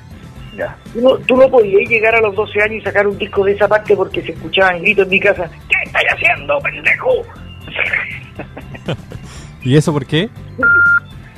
Ya. 0.56 0.76
Tú 0.92 1.00
no, 1.00 1.16
tú 1.18 1.36
no 1.36 1.48
podías 1.48 1.88
llegar 1.90 2.14
a 2.14 2.20
los 2.20 2.36
12 2.36 2.62
años 2.62 2.76
y 2.76 2.80
sacar 2.82 3.08
un 3.08 3.18
disco 3.18 3.44
de 3.44 3.52
esa 3.52 3.66
parte 3.66 3.96
porque 3.96 4.22
se 4.22 4.32
escuchaban 4.32 4.80
gritos 4.82 5.04
en 5.04 5.10
mi 5.10 5.20
casa, 5.20 5.50
¿qué 5.68 5.76
estás 5.84 6.02
haciendo, 6.12 6.58
pendejo? 6.60 7.10
¿Y 9.64 9.76
eso 9.76 9.92
por 9.92 10.06
qué? 10.06 10.28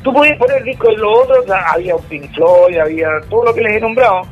Tú 0.03 0.13
podías 0.13 0.39
poner 0.39 0.63
discos 0.65 0.95
de 0.95 0.97
los 0.97 1.19
otros, 1.19 1.45
había 1.51 1.95
un 1.95 2.03
Pink 2.05 2.35
Floyd, 2.35 2.79
había 2.79 3.09
todo 3.29 3.45
lo 3.47 3.55
que 3.55 3.61
les 3.61 3.77
he 3.77 3.81
nombrado, 3.81 4.23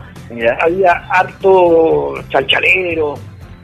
había 0.60 0.92
harto 1.10 2.14
chalchalero, 2.30 3.14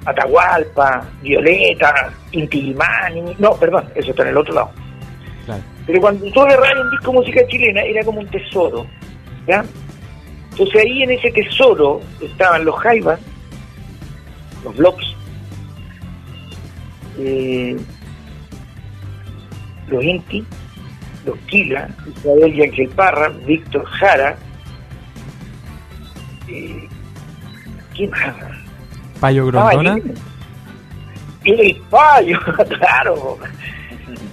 Atahualpa, 0.05 1.03
Violeta, 1.23 2.13
Inti 2.33 2.59
Illimani, 2.59 3.37
no, 3.39 3.55
perdón, 3.55 3.89
eso 3.95 4.11
está 4.11 4.23
en 4.23 4.29
el 4.29 4.37
otro 4.37 4.55
lado. 4.55 4.71
Claro. 5.47 5.63
Pero 5.87 6.01
cuando 6.01 6.31
tú 6.31 6.41
agarrabas 6.43 6.79
un 6.79 6.91
disco 6.91 7.11
de 7.11 7.19
música 7.19 7.47
chilena 7.47 7.83
era 7.83 8.05
como 8.05 8.21
un 8.21 8.29
tesoro, 8.29 8.87
¿ya? 9.47 9.65
Entonces 10.51 10.83
ahí 10.83 11.03
en 11.03 11.11
ese 11.13 11.31
tesoro 11.31 12.01
estaban 12.21 12.65
los 12.67 12.79
jaivas, 12.81 13.19
los 14.63 14.77
blocks, 14.77 15.07
eh, 17.19 17.77
los 19.89 20.05
Inti, 20.05 20.45
los 21.25 21.39
Kila, 21.47 21.89
Isabel 22.17 22.55
y 22.55 22.63
Ángel 22.63 22.89
Parra, 22.91 23.29
Víctor 23.47 23.85
Jara, 23.85 24.37
eh, 26.49 26.89
¿quién 27.95 28.11
más? 28.11 28.35
Payo 29.21 29.47
Estaba 29.47 29.71
Grondona. 29.71 29.97
lleno. 29.97 30.15
El 31.45 31.77
payo, 31.91 32.39
claro. 32.79 33.39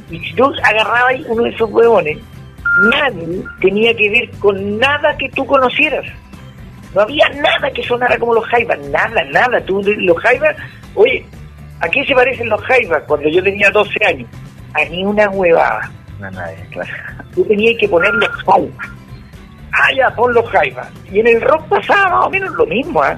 Y 0.10 0.19
si 0.19 0.34
tú 0.34 0.45
agarrabas 0.63 1.15
uno 1.27 1.43
de 1.43 1.49
esos 1.49 1.69
huevones, 1.69 2.17
nadie 2.91 3.43
tenía 3.60 3.93
que 3.95 4.10
ver 4.10 4.30
con 4.39 4.77
nada 4.80 5.15
que 5.17 5.30
tú 5.30 5.45
conocieras. 5.45 6.06
No 6.93 7.01
había 7.01 7.30
nada 7.30 7.71
que 7.73 7.84
sonara 7.84 8.17
como 8.17 8.34
los 8.34 8.45
jaivas, 8.47 8.77
nada, 8.89 9.23
nada. 9.25 9.62
Tú, 9.62 9.82
los 9.84 10.17
jaivas, 10.19 10.56
oye, 10.95 11.25
¿a 11.80 11.88
qué 11.88 12.04
se 12.06 12.13
parecen 12.13 12.49
los 12.49 12.62
jaivas 12.63 13.04
cuando 13.08 13.30
yo 13.30 13.41
tenía 13.41 13.69
12 13.71 14.06
años? 14.06 14.30
A 14.73 14.84
ni 14.86 15.04
una 15.06 15.30
huevada. 15.30 15.89
No, 16.21 16.29
nadie, 16.29 16.63
claro. 16.69 16.91
Tú 17.34 17.43
tenías 17.45 17.75
que 17.79 17.89
poner 17.89 18.13
los 18.13 18.29
jaivas. 18.43 18.88
Ah, 19.73 19.88
ya, 19.97 20.15
pon 20.15 20.31
los 20.34 20.47
jaivas. 20.49 20.88
Y 21.12 21.19
en 21.19 21.27
el 21.27 21.41
rock 21.41 21.67
pasaba 21.67 22.10
más 22.10 22.27
o 22.27 22.29
menos 22.29 22.51
lo 22.51 22.65
mismo, 22.67 23.01
¿ah? 23.01 23.17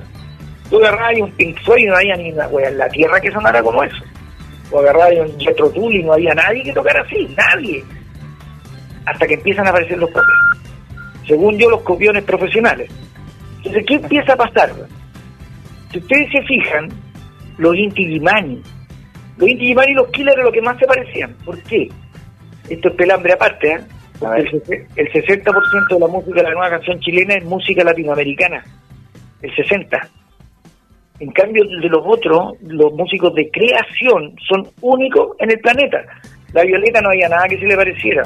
Tú 0.70 0.78
agarrabas 0.78 1.20
un 1.20 1.32
Pink 1.32 1.60
Floyd 1.64 1.84
y 1.84 1.86
no 1.88 1.96
había 1.96 2.16
ni 2.16 2.32
una 2.32 2.48
wea 2.48 2.70
en 2.70 2.78
la 2.78 2.88
tierra 2.88 3.20
que 3.20 3.32
sonara 3.32 3.62
como 3.62 3.84
eso. 3.84 4.04
O 4.72 4.80
agarrabas 4.80 5.14
un 5.20 5.38
Jethro 5.38 5.70
Tull 5.72 5.96
y 5.96 6.04
no 6.04 6.14
había 6.14 6.34
nadie 6.34 6.64
que 6.64 6.72
tocara 6.72 7.02
así, 7.02 7.28
nadie. 7.38 7.84
Hasta 9.06 9.28
que 9.28 9.34
empiezan 9.34 9.68
a 9.68 9.72
aparecer 9.72 9.98
los 9.98 10.10
copiones. 10.10 11.28
Según 11.28 11.58
yo, 11.58 11.70
los 11.70 11.82
copiones 11.82 12.24
profesionales. 12.24 12.90
Entonces, 13.58 13.84
¿qué 13.86 13.96
empieza 13.96 14.34
a 14.34 14.38
pasar? 14.38 14.72
Si 15.92 15.98
ustedes 15.98 16.32
se 16.32 16.42
fijan, 16.44 16.90
los 17.58 17.76
Inti 17.76 18.04
Illimani, 18.04 18.62
los 19.38 19.50
Inti 19.50 19.66
Illimani 19.66 19.92
y 19.92 19.96
los 19.96 20.08
Killers 20.08 20.34
eran 20.34 20.46
lo 20.46 20.52
que 20.54 20.62
más 20.62 20.78
se 20.80 20.88
parecían. 20.88 21.34
¿Por 21.44 21.62
qué? 21.64 21.90
Esto 22.70 22.90
es 22.90 22.96
pelambre 22.96 23.34
aparte, 23.34 23.74
¿eh? 23.74 23.80
El, 24.22 24.88
el 24.96 25.12
60% 25.12 25.88
de 25.90 26.00
la 26.00 26.08
música 26.08 26.36
de 26.36 26.44
la 26.44 26.52
nueva 26.52 26.70
canción 26.70 27.00
chilena 27.00 27.36
es 27.36 27.44
música 27.44 27.84
latinoamericana. 27.84 28.64
El 29.42 29.52
60%. 29.52 30.08
En 31.20 31.32
cambio, 31.32 31.64
de 31.64 31.90
los 31.90 32.04
otros, 32.06 32.54
los 32.62 32.92
músicos 32.94 33.34
de 33.36 33.50
creación 33.52 34.36
son 34.48 34.68
únicos 34.82 35.38
en 35.40 35.52
el 35.52 35.60
planeta. 35.60 36.04
La 36.54 36.64
Violeta 36.64 37.02
no 37.02 37.10
había 37.10 37.30
nada 37.30 37.48
que 37.48 37.60
se 37.60 37.66
le 37.66 37.76
pareciera. 37.76 38.24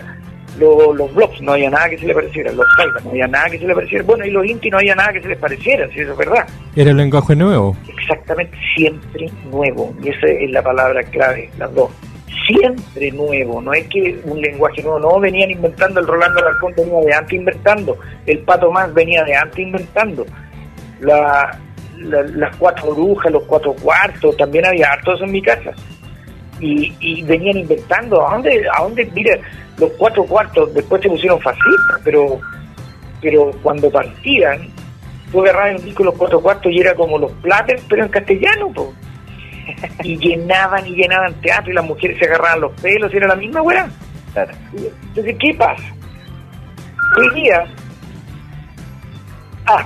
Los, 0.57 0.95
los 0.95 1.13
Blocks 1.13 1.41
no 1.41 1.51
había 1.51 1.69
nada 1.69 1.89
que 1.89 1.97
se 1.97 2.07
le 2.07 2.13
pareciera. 2.13 2.51
Los 2.53 2.65
Jaivas 2.77 3.03
no 3.03 3.11
había 3.11 3.27
nada 3.27 3.49
que 3.49 3.59
se 3.59 3.67
le 3.67 3.75
pareciera. 3.75 4.03
Bueno, 4.03 4.25
y 4.25 4.31
los 4.31 4.45
Inti 4.45 4.69
no 4.69 4.77
había 4.77 4.95
nada 4.95 5.13
que 5.13 5.21
se 5.21 5.27
les 5.27 5.37
pareciera, 5.37 5.87
si 5.89 5.99
eso 5.99 6.13
es 6.13 6.17
verdad. 6.17 6.47
Era 6.75 6.91
el 6.91 6.97
lenguaje 6.97 7.35
nuevo. 7.35 7.75
Exactamente, 7.87 8.57
siempre 8.75 9.29
nuevo. 9.51 9.93
Y 10.01 10.09
esa 10.09 10.27
es 10.27 10.49
la 10.49 10.63
palabra 10.63 11.03
clave, 11.03 11.49
las 11.57 11.73
dos. 11.75 11.91
Siempre 12.47 13.11
nuevo, 13.11 13.61
no 13.61 13.73
es 13.73 13.85
que 13.87 14.19
un 14.23 14.39
lenguaje 14.41 14.81
nuevo, 14.81 14.99
no 14.99 15.19
venían 15.19 15.51
inventando, 15.51 15.99
el 15.99 16.07
Rolando 16.07 16.39
Alarcón 16.39 16.73
venía 16.77 16.99
de 17.01 17.13
antes 17.13 17.33
inventando, 17.33 17.97
el 18.25 18.39
Pato 18.39 18.71
Más 18.71 18.93
venía 18.93 19.23
de 19.25 19.35
antes 19.35 19.59
inventando. 19.59 20.25
La, 21.01 21.59
la- 21.97 22.23
las 22.23 22.55
cuatro 22.55 22.93
brujas, 22.95 23.31
los 23.33 23.43
cuatro 23.43 23.73
cuartos, 23.73 24.37
también 24.37 24.65
había 24.65 24.91
hartos 24.93 25.21
en 25.21 25.31
mi 25.31 25.41
casa. 25.41 25.71
Y, 26.59 27.21
venían 27.23 27.57
inventando, 27.57 28.27
¿a 28.27 28.31
dónde, 28.33 28.65
a 28.75 28.81
dónde, 28.81 29.05
mira, 29.13 29.37
los 29.77 29.91
cuatro 29.91 30.23
cuartos 30.25 30.73
después 30.73 31.01
se 31.03 31.09
pusieron 31.09 31.39
fascistas, 31.41 32.01
pero, 32.03 32.39
pero 33.21 33.51
cuando 33.61 33.91
partían, 33.91 34.69
tú 35.31 35.41
agarrabas 35.41 35.79
un 35.79 35.85
disco 35.85 36.03
los 36.05 36.15
cuatro 36.15 36.39
cuartos 36.41 36.71
y 36.71 36.79
era 36.79 36.95
como 36.95 37.19
los 37.19 37.31
platters, 37.43 37.83
pero 37.89 38.03
en 38.05 38.09
castellano, 38.09 38.69
po. 38.73 38.93
Y 40.03 40.17
llenaban 40.17 40.85
y 40.87 40.95
llenaban 40.95 41.33
teatro 41.41 41.71
y 41.71 41.75
las 41.75 41.85
mujeres 41.85 42.17
se 42.19 42.25
agarraban 42.25 42.61
los 42.61 42.81
pelos 42.81 43.13
y 43.13 43.17
era 43.17 43.27
la 43.27 43.35
misma 43.35 43.61
weá. 43.61 43.89
Entonces, 44.35 45.35
¿qué 45.39 45.53
pasa? 45.55 45.83
Hoy 47.17 47.41
día, 47.41 47.65
ah, 49.65 49.85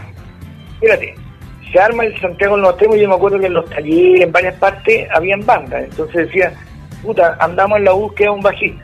espérate, 0.74 1.15
se 1.72 1.80
arma 1.80 2.04
el 2.04 2.20
Santiago 2.20 2.58
Nortemo 2.58 2.96
y 2.96 3.02
yo 3.02 3.10
me 3.10 3.15
acuerdo 3.15 3.39
que 3.39 3.46
en 3.46 3.54
los 3.54 3.70
talleres, 3.70 4.22
en 4.22 4.32
varias 4.32 4.56
partes, 4.56 5.08
habían 5.13 5.46
bandas. 5.46 5.84
Entonces 5.84 6.28
decía, 6.28 6.54
puta, 7.02 7.38
andamos 7.39 7.78
en 7.78 7.86
la 7.86 7.91
búsqueda 7.94 8.30
de 8.30 8.36
un 8.36 8.41
bajista. 8.41 8.84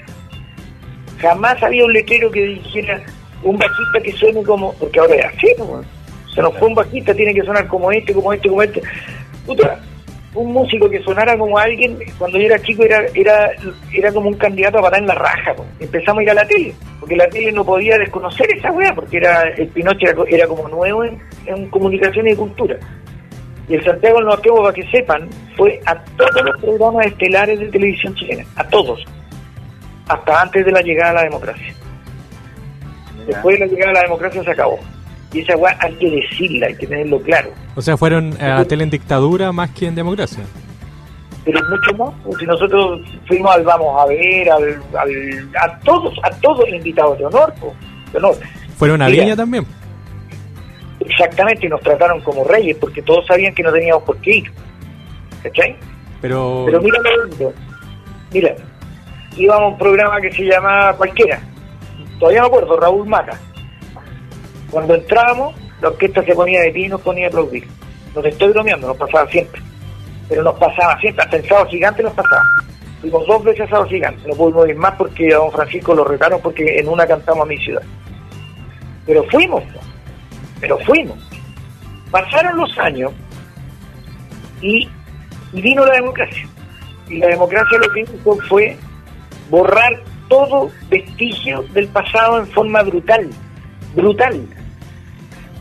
Jamás 1.19 1.61
había 1.63 1.83
un 1.83 1.93
letrero 1.93 2.31
que 2.31 2.45
dijera 2.45 3.01
un 3.43 3.57
bajista 3.57 3.99
que 4.03 4.11
suene 4.13 4.43
como, 4.43 4.73
porque 4.73 4.99
ahora 4.99 5.15
es 5.15 5.25
así, 5.25 5.47
pues, 5.57 5.85
se 6.33 6.41
nos 6.41 6.55
fue 6.57 6.67
un 6.67 6.75
bajista, 6.75 7.13
tiene 7.13 7.33
que 7.33 7.43
sonar 7.43 7.67
como 7.67 7.91
este, 7.91 8.13
como 8.13 8.31
este, 8.31 8.47
como 8.47 8.61
este. 8.61 8.81
Puta, 9.45 9.79
un 10.33 10.53
músico 10.53 10.89
que 10.89 11.01
sonara 11.03 11.37
como 11.37 11.57
alguien, 11.57 11.97
cuando 12.17 12.37
yo 12.37 12.45
era 12.45 12.59
chico 12.59 12.83
era 12.83 13.01
era 13.15 13.49
era 13.91 14.11
como 14.11 14.27
un 14.29 14.35
candidato 14.35 14.77
a 14.79 14.81
patar 14.83 14.99
en 14.99 15.07
la 15.07 15.15
raja. 15.15 15.53
po. 15.55 15.65
Empezamos 15.79 16.19
a 16.19 16.23
ir 16.23 16.29
a 16.29 16.33
la 16.35 16.45
tele, 16.47 16.73
porque 16.99 17.15
la 17.15 17.27
tele 17.29 17.51
no 17.51 17.63
podía 17.65 17.97
desconocer 17.97 18.47
esa 18.55 18.71
weá, 18.71 18.93
porque 18.93 19.17
era 19.17 19.41
el 19.57 19.67
Pinoche 19.69 20.05
era, 20.05 20.13
co- 20.15 20.25
era 20.27 20.47
como 20.47 20.67
nuevo 20.67 21.03
en, 21.03 21.17
en 21.45 21.67
comunicación 21.69 22.27
y 22.27 22.35
cultura. 22.35 22.77
Y 23.69 23.75
el 23.75 23.83
Santiago 23.83 24.17
del 24.17 24.27
Nortemo, 24.27 24.61
para 24.61 24.73
que 24.73 24.87
sepan, 24.89 25.27
fue 25.57 25.79
a 25.85 25.95
todos 26.17 26.41
los 26.43 26.61
programas 26.61 27.05
estelares 27.07 27.59
de 27.59 27.67
televisión 27.67 28.13
chilena, 28.15 28.45
a 28.55 28.63
todos, 28.65 29.03
hasta 30.07 30.41
antes 30.41 30.65
de 30.65 30.71
la 30.71 30.81
llegada 30.81 31.11
a 31.11 31.13
la 31.15 31.23
democracia. 31.23 31.73
Después 33.25 33.59
de 33.59 33.65
la 33.65 33.71
llegada 33.71 33.91
a 33.91 33.93
la 33.95 34.01
democracia 34.03 34.43
se 34.43 34.51
acabó. 34.51 34.79
Y 35.33 35.41
esa 35.41 35.55
weá 35.57 35.77
hay 35.81 35.93
que 35.95 36.09
decirla, 36.09 36.67
hay 36.67 36.75
que 36.75 36.87
tenerlo 36.87 37.19
claro. 37.21 37.51
O 37.75 37.81
sea, 37.81 37.97
fueron 37.97 38.41
a 38.41 38.63
tele 38.65 38.83
en 38.83 38.89
dictadura 38.89 39.51
más 39.51 39.69
que 39.71 39.87
en 39.87 39.95
democracia. 39.95 40.43
pero 41.43 41.59
mucho 41.69 41.97
más. 41.97 42.39
Si 42.39 42.45
nosotros 42.45 43.01
fuimos 43.27 43.53
al 43.55 43.63
Vamos 43.63 44.01
a 44.01 44.05
ver, 44.07 44.49
al, 44.49 44.63
al- 44.97 45.49
a 45.61 45.79
todos, 45.79 46.13
a 46.23 46.29
todos 46.41 46.67
invitados 46.69 47.17
de 47.19 47.25
honor, 47.25 47.53
de 48.11 48.17
honor. 48.17 48.35
Fueron 48.77 49.01
a. 49.01 49.07
Viña 49.07 49.35
también. 49.35 49.65
Exactamente, 50.99 51.65
y 51.67 51.69
nos 51.69 51.81
trataron 51.81 52.21
como 52.21 52.43
reyes, 52.43 52.75
porque 52.79 53.01
todos 53.01 53.25
sabían 53.27 53.53
que 53.53 53.63
no 53.63 53.71
teníamos 53.71 54.03
por 54.03 54.17
qué 54.17 54.37
ir. 54.37 54.51
¿Cachai? 55.43 55.75
Pero, 56.21 56.63
Pero 56.65 56.81
mira 56.81 56.99
lo. 57.39 57.53
Mira, 58.33 58.55
íbamos 59.37 59.63
a 59.63 59.67
un 59.67 59.77
programa 59.77 60.19
que 60.19 60.31
se 60.31 60.43
llama 60.43 60.93
Cualquiera. 60.97 61.39
Todavía 62.19 62.41
me 62.41 62.47
acuerdo, 62.47 62.79
Raúl 62.79 63.07
Mata. 63.07 63.39
Cuando 64.71 64.95
entrábamos, 64.95 65.55
la 65.81 65.89
orquesta 65.89 66.23
se 66.23 66.33
ponía 66.33 66.61
de 66.61 66.71
pie 66.71 66.85
y 66.85 66.89
nos 66.89 67.01
ponía 67.01 67.27
a 67.27 67.29
aplaudir. 67.29 67.67
No 68.15 68.21
estoy 68.23 68.49
bromeando, 68.49 68.87
nos 68.87 68.97
pasaba 68.97 69.29
siempre. 69.29 69.61
Pero 70.27 70.43
nos 70.43 70.55
pasaba 70.55 70.99
siempre, 70.99 71.23
hasta 71.23 71.37
el 71.37 71.47
sábado 71.47 71.67
gigante 71.67 72.03
nos 72.03 72.13
pasaba. 72.13 72.43
Fuimos 73.01 73.27
dos 73.27 73.43
veces 73.43 73.61
a 73.61 73.69
sábado 73.69 73.89
gigante, 73.89 74.27
no 74.27 74.35
pudimos 74.35 74.67
ir 74.67 74.75
más 74.75 74.95
porque 74.95 75.33
a 75.33 75.37
don 75.37 75.51
Francisco 75.51 75.93
lo 75.93 76.03
retaron 76.03 76.41
porque 76.41 76.79
en 76.79 76.87
una 76.89 77.05
cantamos 77.05 77.43
a 77.43 77.45
mi 77.45 77.57
ciudad. 77.57 77.83
Pero 79.05 79.23
fuimos, 79.25 79.63
pero 80.59 80.77
fuimos. 80.79 81.17
Pasaron 82.11 82.57
los 82.57 82.77
años 82.79 83.11
y, 84.61 84.89
y 85.53 85.61
vino 85.61 85.85
la 85.85 85.93
democracia. 85.93 86.47
Y 87.07 87.19
la 87.19 87.27
democracia 87.27 87.77
lo 87.77 87.93
que 87.93 88.01
hizo 88.01 88.37
fue 88.49 88.77
borrar 89.49 90.01
todo 90.27 90.69
vestigio 90.89 91.63
del 91.73 91.87
pasado 91.87 92.39
en 92.39 92.47
forma 92.47 92.83
brutal, 92.83 93.29
brutal. 93.95 94.45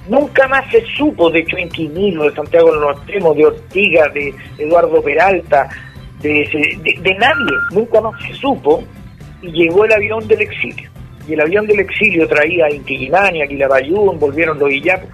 Nunca 0.09 0.47
más 0.49 0.71
se 0.71 0.85
supo 0.97 1.31
de 1.31 1.45
Chuenquimilo, 1.45 2.25
de 2.25 2.35
Santiago 2.35 2.71
del 2.71 2.81
Nortemo, 2.81 3.35
de 3.35 3.47
Ortiga, 3.47 4.09
de 4.09 4.35
Eduardo 4.59 5.03
Peralta, 5.03 5.69
de, 6.21 6.31
de, 6.83 7.01
de 7.01 7.15
nadie, 7.15 7.57
nunca 7.73 8.01
más 8.01 8.21
se 8.23 8.33
supo 8.35 8.85
y 9.43 9.51
llegó 9.51 9.85
el 9.85 9.93
avión 9.93 10.27
del 10.29 10.43
exilio. 10.43 10.91
Y 11.29 11.33
el 11.33 11.41
avión 11.41 11.67
del 11.67 11.81
exilio 11.81 12.29
traía 12.29 12.67
a 12.67 12.71
Inquillimani, 12.71 13.43
a 13.43 13.47
Quilapayún, 13.47 14.19
volvieron 14.19 14.59
los 14.59 14.71
Illapos. 14.71 15.09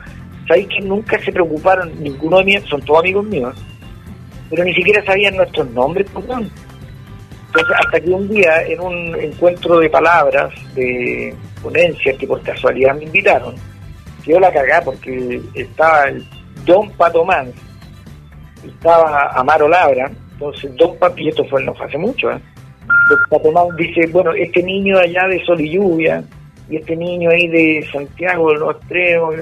¿Sabéis 0.46 0.68
que 0.68 0.80
nunca 0.80 1.18
se 1.20 1.32
preocuparon, 1.32 1.90
ninguno 2.02 2.38
de 2.38 2.44
mis, 2.44 2.62
son 2.64 2.82
todos 2.82 3.00
amigos 3.00 3.24
míos, 3.24 3.54
pero 4.50 4.64
ni 4.64 4.74
siquiera 4.74 5.02
sabían 5.04 5.36
nuestros 5.36 5.70
nombres, 5.70 6.06
pues, 6.12 6.26
weón. 6.28 6.50
Entonces, 7.46 7.76
hasta 7.78 8.00
que 8.00 8.10
un 8.10 8.28
día, 8.28 8.62
en 8.66 8.80
un 8.80 9.14
encuentro 9.14 9.78
de 9.78 9.88
palabras, 9.88 10.52
de 10.74 11.34
ponencia, 11.62 12.16
que 12.16 12.26
por 12.26 12.42
casualidad 12.42 12.94
me 12.96 13.04
invitaron, 13.04 13.54
quedó 14.24 14.40
la 14.40 14.52
cagada 14.52 14.82
porque 14.82 15.40
estaba 15.54 16.04
el 16.04 16.24
Don 16.64 16.90
Pato 16.92 17.24
Mans, 17.24 17.54
estaba 18.64 19.28
Amaro 19.32 19.68
Labra, 19.68 20.10
entonces 20.32 20.74
Don 20.76 20.96
Pato, 20.98 21.18
y 21.18 21.28
esto 21.28 21.44
fue 21.46 21.62
no 21.64 21.74
fue 21.74 21.86
hace 21.86 21.98
mucho, 21.98 22.30
¿eh? 22.30 22.40
Don 23.08 23.18
Pato 23.30 23.52
Mans 23.52 23.76
dice, 23.76 24.06
bueno, 24.12 24.32
este 24.32 24.62
niño 24.62 24.98
de 24.98 25.04
allá 25.04 25.26
de 25.28 25.44
Sol 25.44 25.60
y 25.60 25.70
Lluvia, 25.70 26.22
y 26.68 26.76
este 26.76 26.96
niño 26.96 27.30
ahí 27.30 27.48
de 27.48 27.86
Santiago 27.92 28.48
del 28.50 28.60
Nuevo 28.60 28.78
Extremo, 28.78 29.32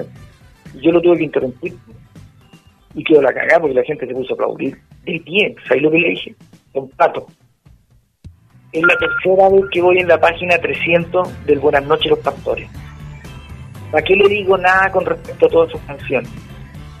y 0.73 0.81
yo 0.81 0.91
lo 0.91 1.01
tuve 1.01 1.17
que 1.17 1.23
interrumpir, 1.25 1.73
y 2.95 3.03
quedó 3.03 3.21
la 3.21 3.33
cagada 3.33 3.59
porque 3.59 3.75
la 3.75 3.83
gente 3.83 4.07
se 4.07 4.13
puso 4.13 4.33
a 4.33 4.35
aplaudir 4.35 4.77
de 5.05 5.19
pie, 5.19 5.55
¿sabes 5.67 5.83
lo 5.83 5.91
que 5.91 5.99
le 5.99 6.09
dije? 6.09 6.35
Don 6.73 6.89
Pato, 6.89 7.27
es 8.71 8.81
la 8.83 8.95
tercera 8.97 9.49
vez 9.49 9.65
que 9.71 9.81
voy 9.81 9.99
en 9.99 10.07
la 10.07 10.19
página 10.19 10.57
300 10.57 11.45
del 11.45 11.59
Buenas 11.59 11.85
noches 11.85 12.09
los 12.09 12.19
pastores. 12.19 12.69
¿Para 13.91 14.03
qué 14.03 14.15
le 14.15 14.29
digo 14.29 14.57
nada 14.57 14.89
con 14.91 15.05
respecto 15.05 15.45
a 15.45 15.49
todas 15.49 15.71
sus 15.71 15.81
canciones? 15.81 16.29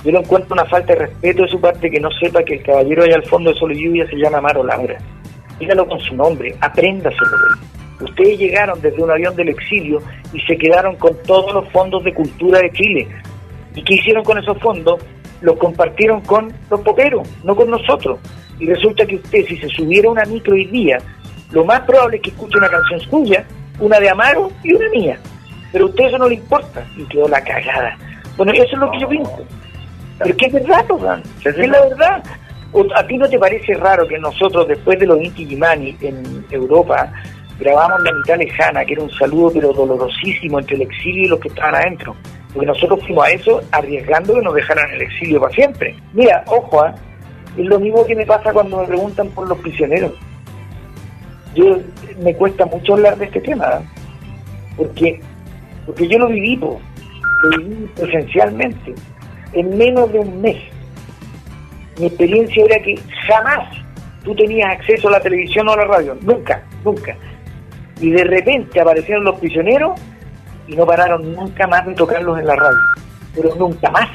Yo 0.03 0.11
lo 0.11 0.19
encuentro 0.19 0.53
una 0.53 0.65
falta 0.65 0.93
de 0.93 0.99
respeto 0.99 1.43
de 1.43 1.49
su 1.49 1.61
parte 1.61 1.89
que 1.89 1.99
no 1.99 2.09
sepa 2.11 2.43
que 2.43 2.55
el 2.55 2.63
caballero 2.63 3.03
allá 3.03 3.15
al 3.15 3.25
fondo 3.25 3.51
de 3.51 3.59
Sol 3.59 3.71
y 3.71 3.83
Lluvia 3.83 4.07
se 4.07 4.17
llama 4.17 4.39
Amaro 4.39 4.63
Laura. 4.63 4.97
Dígalo 5.59 5.87
con 5.87 5.99
su 5.99 6.15
nombre, 6.15 6.55
apréndaselo. 6.59 7.37
Ustedes 8.01 8.39
llegaron 8.39 8.81
desde 8.81 9.01
un 9.01 9.11
avión 9.11 9.35
del 9.35 9.49
exilio 9.49 10.01
y 10.33 10.39
se 10.41 10.57
quedaron 10.57 10.95
con 10.95 11.15
todos 11.25 11.53
los 11.53 11.69
fondos 11.69 12.03
de 12.03 12.13
cultura 12.13 12.59
de 12.59 12.71
Chile. 12.71 13.07
¿Y 13.75 13.83
qué 13.83 13.93
hicieron 13.93 14.23
con 14.23 14.39
esos 14.39 14.57
fondos? 14.57 14.99
Los 15.41 15.57
compartieron 15.57 16.21
con 16.21 16.51
los 16.69 16.81
poperos, 16.81 17.27
no 17.43 17.55
con 17.55 17.69
nosotros. 17.69 18.19
Y 18.59 18.65
resulta 18.65 19.05
que 19.05 19.15
usted, 19.15 19.45
si 19.45 19.57
se 19.57 19.69
subiera 19.69 20.09
una 20.09 20.25
micro 20.25 20.55
hoy 20.55 20.65
día, 20.65 20.97
lo 21.51 21.63
más 21.63 21.81
probable 21.81 22.17
es 22.17 22.23
que 22.23 22.29
escuche 22.31 22.57
una 22.57 22.69
canción 22.69 22.99
suya, 23.01 23.45
una 23.79 23.99
de 23.99 24.09
Amaro 24.09 24.51
y 24.63 24.73
una 24.73 24.89
mía. 24.89 25.19
Pero 25.71 25.85
a 25.85 25.89
usted 25.89 26.05
eso 26.05 26.17
no 26.17 26.27
le 26.27 26.35
importa. 26.35 26.85
Y 26.97 27.03
quedó 27.05 27.27
la 27.27 27.41
cagada. 27.41 27.97
Bueno, 28.37 28.51
eso 28.53 28.63
es 28.63 28.77
lo 28.77 28.91
que 28.91 28.99
yo 28.99 29.09
pienso. 29.09 29.45
Pero 30.19 30.37
que 30.37 30.45
es 30.45 30.53
verdad, 30.53 30.85
man. 30.99 31.23
es 31.43 31.57
la 31.57 31.81
verdad. 31.81 32.23
¿A 32.95 33.05
ti 33.05 33.17
no 33.17 33.27
te 33.27 33.37
parece 33.37 33.73
raro 33.73 34.07
que 34.07 34.17
nosotros, 34.17 34.67
después 34.67 34.97
de 34.99 35.05
los 35.05 35.21
Inti 35.21 35.45
Gimani 35.45 35.95
en 36.01 36.45
Europa, 36.49 37.11
grabamos 37.59 38.01
La 38.03 38.13
mitad 38.13 38.37
lejana, 38.37 38.85
que 38.85 38.93
era 38.93 39.03
un 39.03 39.11
saludo 39.11 39.51
pero 39.53 39.73
dolorosísimo 39.73 40.59
entre 40.59 40.77
el 40.77 40.83
exilio 40.83 41.25
y 41.25 41.27
los 41.27 41.39
que 41.39 41.49
estaban 41.49 41.75
adentro? 41.75 42.15
Porque 42.53 42.67
nosotros 42.67 42.99
fuimos 43.05 43.25
a 43.25 43.31
eso 43.31 43.61
arriesgando 43.71 44.33
que 44.33 44.41
nos 44.41 44.53
dejaran 44.53 44.89
en 44.89 44.95
el 44.95 45.01
exilio 45.01 45.41
para 45.41 45.53
siempre. 45.53 45.95
Mira, 46.13 46.43
ojo, 46.47 46.81
¿ah? 46.81 46.95
es 47.57 47.65
lo 47.65 47.79
mismo 47.79 48.05
que 48.05 48.15
me 48.15 48.25
pasa 48.25 48.53
cuando 48.53 48.77
me 48.77 48.87
preguntan 48.87 49.27
por 49.29 49.47
los 49.47 49.57
prisioneros. 49.59 50.13
Yo 51.55 51.77
me 52.21 52.33
cuesta 52.35 52.65
mucho 52.65 52.93
hablar 52.93 53.17
de 53.17 53.25
este 53.25 53.41
tema, 53.41 53.65
¿ah? 53.65 53.81
porque 54.77 55.19
porque 55.85 56.07
yo 56.07 56.19
lo 56.19 56.27
viví, 56.27 56.55
lo 56.57 56.79
viví 57.57 57.89
presencialmente, 57.95 58.93
en 59.53 59.77
menos 59.77 60.11
de 60.11 60.19
un 60.19 60.41
mes. 60.41 60.57
Mi 61.99 62.05
experiencia 62.05 62.65
era 62.65 62.81
que 62.81 62.99
jamás 63.27 63.67
tú 64.23 64.35
tenías 64.35 64.71
acceso 64.71 65.07
a 65.07 65.11
la 65.11 65.19
televisión 65.19 65.67
o 65.67 65.73
a 65.73 65.77
la 65.77 65.85
radio, 65.85 66.17
nunca, 66.21 66.63
nunca. 66.83 67.15
Y 67.99 68.11
de 68.11 68.23
repente 68.23 68.79
aparecieron 68.79 69.23
los 69.23 69.39
prisioneros 69.39 69.99
y 70.67 70.75
no 70.75 70.85
pararon 70.85 71.33
nunca 71.33 71.67
más 71.67 71.85
de 71.85 71.93
tocarlos 71.93 72.39
en 72.39 72.47
la 72.47 72.55
radio, 72.55 72.79
pero 73.35 73.55
nunca 73.55 73.89
más. 73.91 74.09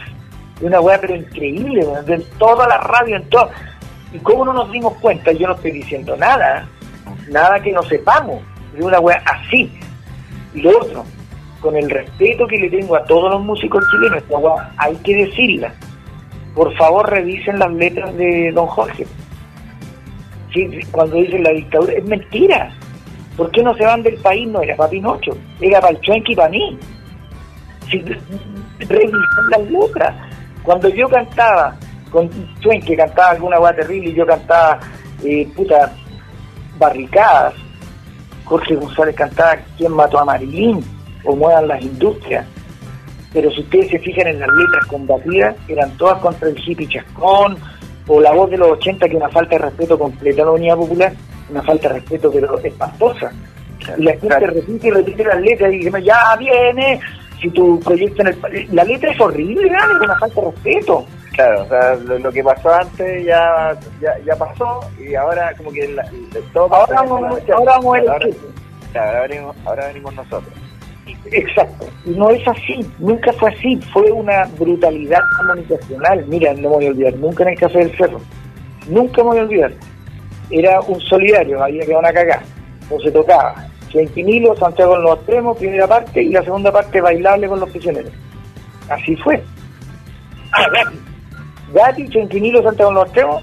Una 0.60 0.80
weá 0.80 0.98
pero 0.98 1.14
increíble, 1.14 1.84
weón, 1.84 2.10
en 2.10 2.24
toda 2.38 2.66
la 2.66 2.78
radio, 2.78 3.16
en 3.16 3.28
todo. 3.28 3.50
¿Y 4.12 4.18
cómo 4.18 4.44
no 4.44 4.52
nos 4.52 4.72
dimos 4.72 4.94
cuenta? 4.94 5.32
Yo 5.32 5.48
no 5.48 5.54
estoy 5.54 5.72
diciendo 5.72 6.16
nada, 6.16 6.66
nada 7.28 7.60
que 7.60 7.72
no 7.72 7.82
sepamos, 7.82 8.42
de 8.74 8.82
una 8.82 8.98
weá 8.98 9.22
así. 9.26 9.70
Y 10.54 10.62
lo 10.62 10.78
otro, 10.78 11.04
con 11.60 11.76
el 11.76 11.90
respeto 11.90 12.46
que 12.46 12.58
le 12.58 12.70
tengo 12.70 12.96
a 12.96 13.04
todos 13.04 13.32
los 13.32 13.42
músicos 13.42 13.84
chilenos, 13.90 14.18
esta 14.18 14.38
weá 14.38 14.72
hay 14.76 14.96
que 14.96 15.26
decirla. 15.26 15.72
Por 16.54 16.74
favor, 16.76 17.08
revisen 17.10 17.58
las 17.58 17.72
letras 17.72 18.16
de 18.16 18.50
Don 18.52 18.66
Jorge. 18.66 19.06
Sí, 20.54 20.68
cuando 20.90 21.16
dicen 21.16 21.42
la 21.42 21.50
dictadura, 21.50 21.92
es 21.92 22.04
mentira. 22.04 22.72
¿Por 23.36 23.50
qué 23.50 23.62
no 23.62 23.74
se 23.74 23.84
van 23.84 24.02
del 24.02 24.16
país? 24.16 24.48
No 24.48 24.62
era 24.62 24.74
para 24.74 24.88
Pinocho, 24.88 25.36
era 25.60 25.80
para 25.80 25.92
el 25.92 26.00
Chuenque 26.00 26.32
y 26.32 26.36
para 26.36 26.48
mí. 26.48 26.78
Si, 27.90 27.98
revisen 27.98 29.50
las 29.50 29.70
letras. 29.70 30.14
Cuando 30.62 30.88
yo 30.88 31.08
cantaba 31.08 31.76
con 32.10 32.28
que 32.28 32.96
cantaba 32.96 33.30
alguna 33.32 33.58
guay 33.58 33.76
terrible 33.76 34.10
y 34.10 34.14
yo 34.14 34.26
cantaba, 34.26 34.80
eh, 35.22 35.46
puta, 35.54 35.92
barricadas. 36.78 37.54
Jorge 38.44 38.76
González 38.76 39.14
cantaba 39.16 39.56
¿Quién 39.76 39.92
mató 39.92 40.20
a 40.20 40.24
Marilyn? 40.24 40.95
O 41.26 41.36
Muevan 41.36 41.68
las 41.68 41.82
industrias. 41.82 42.46
Pero 43.32 43.50
si 43.50 43.60
ustedes 43.60 43.90
se 43.90 43.98
fijan 43.98 44.28
en 44.28 44.40
las 44.40 44.48
letras 44.48 44.86
combatidas, 44.86 45.56
eran 45.68 45.90
todas 45.98 46.18
contra 46.20 46.48
el 46.48 46.56
hippie 46.58 46.88
chascón, 46.88 47.56
o 48.08 48.20
la 48.20 48.32
voz 48.32 48.50
de 48.50 48.56
los 48.56 48.70
80 48.72 49.08
que 49.08 49.16
una 49.16 49.28
falta 49.28 49.56
de 49.56 49.62
respeto 49.62 49.98
completa 49.98 50.42
a 50.42 50.46
la 50.46 50.50
unidad 50.52 50.76
popular, 50.76 51.12
una 51.50 51.62
falta 51.62 51.88
de 51.88 51.94
respeto 51.96 52.30
pero 52.32 52.58
espantosa. 52.60 53.32
Y 53.98 54.02
la 54.04 54.12
gente 54.12 54.46
repite 54.46 54.88
y 54.88 54.90
repite 54.90 55.24
las 55.24 55.40
letras 55.40 55.72
y 55.72 55.78
dice, 55.78 56.02
ya 56.02 56.36
viene, 56.38 57.00
si 57.40 57.50
tu 57.50 57.78
proyecto 57.80 58.22
en 58.22 58.28
el... 58.28 58.68
La 58.74 58.84
letra 58.84 59.10
es 59.12 59.20
horrible, 59.20 59.66
es 59.66 60.00
una 60.00 60.16
falta 60.18 60.40
de 60.40 60.50
respeto. 60.50 61.04
Claro, 61.32 61.62
o 61.64 61.68
sea, 61.68 61.94
lo, 61.96 62.18
lo 62.18 62.32
que 62.32 62.42
pasó 62.42 62.72
antes 62.72 63.24
ya, 63.26 63.76
ya, 64.00 64.14
ya 64.24 64.34
pasó 64.36 64.80
y 64.98 65.14
ahora 65.14 65.52
como 65.58 65.70
que 65.70 65.86
la- 65.88 66.08
todo 66.54 66.72
Ahora 66.74 67.02
vamos, 67.02 67.38
ahora 67.54 67.72
vamos 67.76 67.86
a 67.86 67.90
ver 67.92 68.02
el 68.04 68.08
ahora, 68.10 68.24
queso. 68.26 68.38
claro, 68.92 69.08
ahora 69.18 69.20
venimos, 69.28 69.56
ahora 69.66 69.86
venimos 69.88 70.14
nosotros. 70.14 70.54
Exacto. 71.32 71.86
No 72.04 72.30
es 72.30 72.46
así, 72.46 72.86
nunca 72.98 73.32
fue 73.34 73.50
así. 73.50 73.80
Fue 73.92 74.10
una 74.10 74.44
brutalidad 74.58 75.20
comunicacional. 75.38 76.24
Mira, 76.26 76.52
no 76.54 76.62
me 76.62 76.68
voy 76.68 76.86
a 76.86 76.90
olvidar, 76.90 77.14
nunca 77.16 77.42
en 77.44 77.50
el 77.50 77.58
Café 77.58 77.78
del 77.78 77.96
Cerro. 77.96 78.20
Nunca 78.88 79.22
me 79.22 79.30
voy 79.30 79.38
a 79.38 79.42
olvidar. 79.42 79.72
Era 80.50 80.80
un 80.80 81.00
solidario, 81.00 81.62
había 81.62 81.84
que 81.84 81.94
una 81.94 82.12
cagada. 82.12 82.42
O 82.90 83.00
se 83.00 83.10
tocaba. 83.10 83.66
Chenquinilo, 83.88 84.56
Santiago 84.56 84.96
en 84.96 85.02
los 85.02 85.16
extremos, 85.18 85.56
primera 85.56 85.86
parte, 85.86 86.22
y 86.22 86.30
la 86.30 86.42
segunda 86.42 86.72
parte 86.72 87.00
bailable 87.00 87.48
con 87.48 87.60
los 87.60 87.70
prisioneros. 87.70 88.12
Así 88.88 89.16
fue. 89.16 89.42
Ah, 90.52 90.66
Gatti. 90.72 90.98
Gatti, 91.72 92.08
Chenquinilo, 92.08 92.62
Santiago 92.62 92.90
en 92.90 92.94
los 92.94 93.06
extremos, 93.06 93.42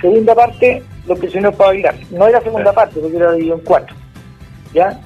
segunda 0.00 0.34
parte, 0.34 0.82
los 1.06 1.18
prisioneros 1.18 1.56
para 1.56 1.70
bailar. 1.70 1.94
No 2.10 2.26
era 2.26 2.40
segunda 2.40 2.72
parte, 2.72 3.00
porque 3.00 3.16
era 3.16 3.32
dividido 3.32 3.56
en 3.56 3.64
cuatro. 3.64 3.96
¿Ya? 4.72 5.00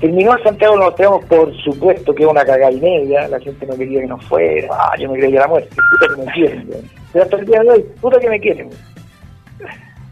Terminó 0.00 0.34
el 0.36 0.42
Santiago 0.42 0.76
nos 0.76 0.94
tenemos 0.94 1.24
por 1.24 1.54
supuesto 1.62 2.14
que 2.14 2.26
una 2.26 2.44
cagada 2.44 2.70
y 2.70 2.80
media, 2.80 3.28
la 3.28 3.40
gente 3.40 3.64
no 3.66 3.76
quería 3.76 4.00
que 4.02 4.06
nos 4.06 4.24
fuera, 4.26 4.68
ah, 4.70 4.94
yo 4.98 5.10
me 5.10 5.18
creía 5.18 5.40
la 5.40 5.48
muerte, 5.48 5.70
puta 5.74 6.14
que 6.14 6.22
me 6.22 6.32
quieren, 6.32 6.68
pero 7.12 7.24
hasta 7.24 7.36
el 7.38 7.46
día 7.46 7.60
de 7.60 7.70
hoy, 7.70 7.84
puta 8.00 8.20
que 8.20 8.28
me 8.28 8.38
quieren. 8.40 8.70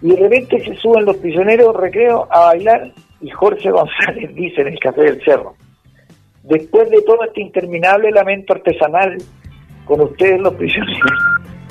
Y 0.00 0.08
de 0.08 0.16
repente 0.16 0.64
se 0.64 0.74
suben 0.76 1.04
los 1.04 1.16
prisioneros 1.18 1.76
recreo 1.76 2.26
a 2.30 2.46
bailar 2.46 2.92
y 3.20 3.28
Jorge 3.30 3.70
González 3.70 4.34
dice 4.34 4.62
en 4.62 4.68
el 4.68 4.78
Café 4.78 5.02
del 5.02 5.22
Cerro, 5.22 5.54
después 6.44 6.88
de 6.90 7.02
todo 7.02 7.22
este 7.24 7.42
interminable 7.42 8.10
lamento 8.10 8.54
artesanal 8.54 9.18
con 9.84 10.00
ustedes 10.00 10.40
los 10.40 10.54
prisioneros, 10.54 11.12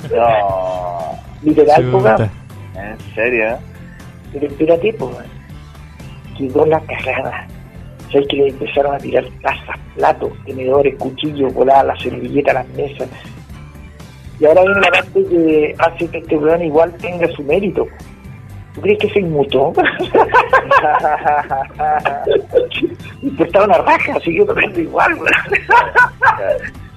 No, 0.14 1.18
literal, 1.42 1.90
ponga, 1.90 2.30
en 2.76 3.00
serio. 3.14 3.56
pero 4.32 4.46
espérate, 4.46 4.92
pues, 4.92 5.16
weón. 5.16 5.26
quedó 6.36 6.66
la 6.66 6.80
cagada. 6.80 7.46
¿Sabes 8.12 8.28
que 8.28 8.36
le 8.36 8.48
empezaron 8.48 8.94
a 8.94 8.98
tirar 8.98 9.24
tazas, 9.42 9.76
platos, 9.96 10.32
tenedores, 10.44 10.94
cuchillos, 10.98 11.52
voladas 11.52 11.86
las 11.86 12.02
servilletas, 12.02 12.54
las 12.54 12.68
mesas? 12.70 13.08
Y 14.40 14.46
ahora 14.46 14.62
viene 14.62 14.80
la 14.80 14.90
parte 14.90 15.24
que 15.24 15.74
hace 15.78 16.08
que 16.08 16.18
este 16.18 16.36
weón 16.36 16.62
igual 16.62 16.92
tenga 17.00 17.26
su 17.32 17.42
mérito. 17.42 17.86
¿Tú 18.74 18.80
crees 18.80 18.98
que 18.98 19.10
se 19.10 19.20
inmutó? 19.20 19.72
estaba 23.38 23.64
una 23.66 23.78
raja, 23.78 24.20
siguió 24.20 24.44
tomando 24.46 24.80
igual, 24.80 25.14
weón. 25.14 25.32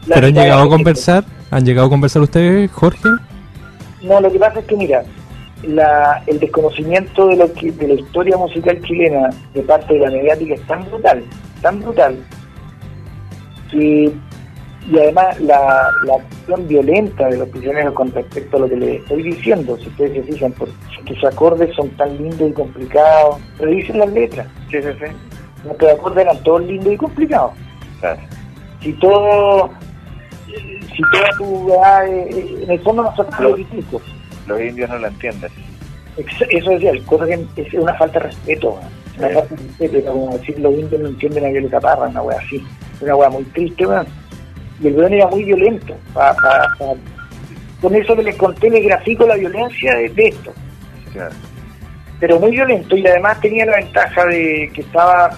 ¿Pero 0.07 0.27
han 0.27 0.33
llegado 0.33 0.63
a 0.63 0.69
conversar? 0.69 1.23
¿Han 1.51 1.65
llegado 1.65 1.87
a 1.87 1.89
conversar 1.89 2.21
ustedes, 2.21 2.71
Jorge? 2.71 3.09
No, 4.01 4.19
lo 4.21 4.31
que 4.31 4.39
pasa 4.39 4.59
es 4.59 4.65
que, 4.65 4.75
mira, 4.75 5.03
la, 5.63 6.23
el 6.27 6.39
desconocimiento 6.39 7.27
de, 7.27 7.35
lo 7.37 7.51
que, 7.53 7.71
de 7.71 7.87
la 7.87 7.93
historia 7.95 8.37
musical 8.37 8.79
chilena 8.83 9.29
de 9.53 9.61
parte 9.63 9.93
de 9.93 9.99
la 10.01 10.11
mediática 10.11 10.53
es 10.53 10.61
tan 10.67 10.85
brutal, 10.89 11.23
tan 11.61 11.79
brutal, 11.81 12.15
que, 13.71 14.11
y 14.89 14.97
además 14.99 15.39
la, 15.41 15.89
la 16.05 16.15
acción 16.15 16.67
violenta 16.67 17.27
de 17.27 17.37
los 17.37 17.49
prisioneros 17.49 17.93
con 17.93 18.11
respecto 18.13 18.57
a 18.57 18.59
lo 18.61 18.69
que 18.69 18.75
les 18.77 19.01
estoy 19.01 19.23
diciendo, 19.23 19.77
si 19.77 19.87
ustedes 19.87 20.13
se 20.25 20.33
fijan, 20.33 20.51
porque 20.53 20.73
sus 21.07 21.23
acordes 21.25 21.75
son 21.75 21.89
tan 21.91 22.15
lindos 22.17 22.49
y 22.49 22.53
complicados, 22.53 23.37
dicen 23.59 23.99
las 23.99 24.09
letras, 24.11 24.47
Sí, 24.71 24.77
sí, 24.81 24.89
sí. 24.99 25.11
nuestros 25.65 25.91
acordes 25.91 26.25
eran 26.25 26.43
todos 26.43 26.61
lindos 26.63 26.93
y 26.93 26.97
complicados 26.97 27.51
Claro. 27.99 28.21
si 28.81 28.93
todo 28.93 29.69
si 30.95 31.01
toda 31.11 31.29
tu 31.37 31.73
ah, 31.83 32.05
en 32.07 32.69
el 32.71 32.79
fondo 32.81 33.03
nosotros 33.03 33.39
lo 33.39 33.55
Los 34.47 34.61
indios 34.61 34.89
no 34.89 34.97
lo 34.97 35.07
entienden. 35.07 35.51
Eso 36.17 36.69
decía 36.71 36.91
el 36.91 37.03
coro 37.03 37.25
que 37.27 37.61
es 37.61 37.73
una 37.73 37.93
falta 37.95 38.19
de 38.19 38.25
respeto 38.27 38.79
una 39.19 39.27
Sí. 39.29 39.33
falta 39.35 39.55
de 39.55 39.61
respeto 39.67 40.11
como 40.11 40.37
decir 40.37 40.59
los 40.59 40.73
indios 40.73 41.01
no 41.01 41.07
entienden 41.09 41.45
a 41.45 41.49
Violeta 41.49 41.79
Parra 41.79 42.07
una 42.07 42.21
wea 42.23 42.39
así 42.39 42.65
una 43.01 43.15
wea 43.15 43.29
muy 43.29 43.43
triste 43.45 43.85
weón. 43.85 44.07
y 44.81 44.87
el 44.87 44.95
weón 44.95 45.13
era 45.13 45.27
muy 45.27 45.43
violento 45.43 45.95
pa- 46.13 46.33
pa- 46.35 46.73
pa- 46.79 46.95
con 47.81 47.93
eso 47.95 48.15
que 48.15 48.23
les 48.23 48.35
conté 48.35 48.69
les 48.71 48.83
grafico 48.83 49.27
la 49.27 49.35
violencia 49.35 49.95
de, 49.95 50.09
de 50.09 50.27
esto 50.27 50.51
Claro. 51.13 51.35
pero 52.19 52.39
muy 52.39 52.51
violento 52.51 52.95
y 52.97 53.05
además 53.05 53.39
tenía 53.41 53.65
la 53.67 53.75
ventaja 53.77 54.25
de 54.25 54.71
que 54.73 54.81
estaba 54.81 55.29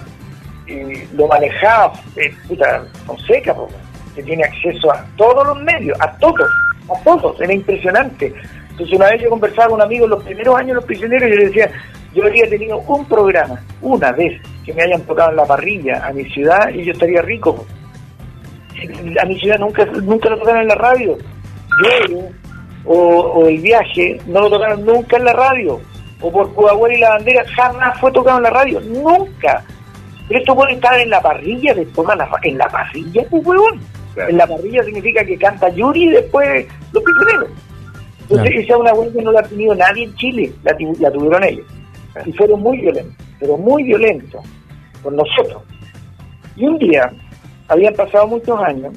eh, 0.66 1.06
lo 1.14 1.26
manejaba 1.26 1.92
eh, 2.16 2.32
puta, 2.48 2.84
Fonseca 3.06 3.54
que 4.14 4.22
tiene 4.22 4.44
acceso 4.44 4.90
a 4.92 5.04
todos 5.16 5.46
los 5.46 5.62
medios 5.62 5.98
a 6.00 6.10
todos 6.18 6.48
a 6.88 7.02
todos 7.04 7.38
era 7.40 7.52
impresionante 7.52 8.32
entonces 8.80 8.96
una 8.96 9.10
vez 9.10 9.22
yo 9.22 9.28
conversaba 9.28 9.68
con 9.68 9.76
un 9.76 9.82
amigo 9.82 10.04
en 10.06 10.10
los 10.10 10.24
primeros 10.24 10.56
años 10.56 10.68
de 10.68 10.74
los 10.74 10.84
prisioneros 10.84 11.28
y 11.28 11.32
yo 11.32 11.36
le 11.36 11.44
decía 11.46 11.70
yo 12.14 12.24
habría 12.24 12.48
tenido 12.48 12.78
un 12.78 13.04
programa 13.04 13.60
una 13.82 14.10
vez 14.12 14.40
que 14.64 14.72
me 14.72 14.82
hayan 14.82 15.02
tocado 15.02 15.30
en 15.30 15.36
la 15.36 15.44
parrilla 15.44 16.06
a 16.06 16.12
mi 16.12 16.24
ciudad 16.30 16.70
y 16.70 16.84
yo 16.84 16.92
estaría 16.92 17.20
rico. 17.22 17.66
A 19.20 19.26
mi 19.26 19.38
ciudad 19.38 19.58
nunca 19.58 19.84
nunca 19.84 20.30
lo 20.30 20.38
tocaron 20.38 20.62
en 20.62 20.68
la 20.68 20.74
radio. 20.76 21.18
Yo 22.08 22.18
o, 22.86 22.96
o 22.96 23.46
el 23.46 23.58
viaje 23.58 24.18
no 24.26 24.40
lo 24.40 24.50
tocaron 24.50 24.84
nunca 24.84 25.18
en 25.18 25.24
la 25.26 25.34
radio. 25.34 25.78
O 26.22 26.32
por 26.32 26.52
Cubahuera 26.54 26.96
y 26.96 27.00
la 27.00 27.10
bandera 27.10 27.44
jamás 27.54 28.00
fue 28.00 28.10
tocado 28.12 28.38
en 28.38 28.44
la 28.44 28.50
radio 28.50 28.80
nunca. 28.80 29.62
Pero 30.26 30.40
esto 30.40 30.54
puede 30.54 30.72
estar 30.72 30.98
en 30.98 31.10
la 31.10 31.20
parrilla 31.20 31.74
después 31.74 32.08
la, 32.08 32.28
en 32.42 32.58
la 32.58 32.68
parrilla 32.68 33.22
pues 33.28 33.46
huevón. 33.46 33.80
Claro. 34.14 34.30
en 34.30 34.38
la 34.38 34.46
parrilla 34.46 34.82
significa 34.82 35.24
que 35.24 35.38
canta 35.38 35.68
Yuri 35.68 36.06
y 36.06 36.10
después 36.10 36.66
los 36.92 37.04
prisioneros 37.04 37.48
entonces 38.30 38.50
Claro. 38.50 38.60
esa 38.60 38.74
es 38.74 38.80
una 38.80 38.94
huelga 38.94 39.18
que 39.18 39.24
no 39.24 39.32
la 39.32 39.40
ha 39.40 39.42
tenido 39.42 39.74
nadie 39.74 40.04
en 40.04 40.14
Chile 40.16 40.52
la, 40.62 40.76
tu- 40.76 40.96
la 41.00 41.10
tuvieron 41.10 41.44
ellos. 41.44 41.66
Y 42.26 42.32
fueron 42.32 42.60
muy 42.60 42.78
violentos 42.80 43.14
pero 43.38 43.56
muy 43.56 43.82
violentos 43.84 44.44
con 45.02 45.16
nosotros. 45.16 45.62
Y 46.56 46.66
un 46.66 46.78
día 46.78 47.10
habían 47.68 47.94
pasado 47.94 48.26
muchos 48.26 48.60
años 48.60 48.92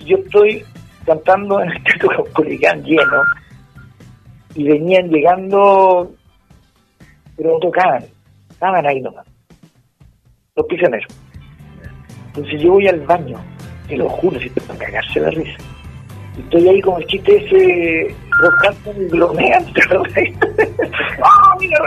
y 0.00 0.04
yo 0.06 0.18
estoy 0.18 0.62
cantando 1.06 1.60
en 1.62 1.70
el 1.70 1.82
Teatro 1.84 2.08
Caupolicán 2.10 2.82
lleno 2.84 3.22
y 4.54 4.64
venían 4.64 5.08
llegando 5.08 6.12
pero 7.36 7.52
no 7.54 7.58
tocaban 7.60 8.04
estaban 8.50 8.86
ahí 8.86 9.00
nomás 9.00 9.26
los 10.56 10.66
prisioneros. 10.66 11.06
Entonces 12.28 12.60
yo 12.62 12.72
voy 12.72 12.86
al 12.88 13.00
baño 13.00 13.38
te 13.88 13.96
lo 13.96 14.08
juro 14.08 14.38
si 14.40 14.50
te 14.50 14.60
para 14.62 14.78
cagarse 14.78 15.20
de 15.20 15.30
risa 15.30 15.56
estoy 16.38 16.68
ahí 16.68 16.80
como 16.80 16.98
el 16.98 17.06
chiste 17.06 17.36
ese 17.36 18.14
roscando 18.30 19.02
y 19.02 19.06
bromeando 19.06 19.72
¡Ah, 21.22 21.56
mira! 21.58 21.78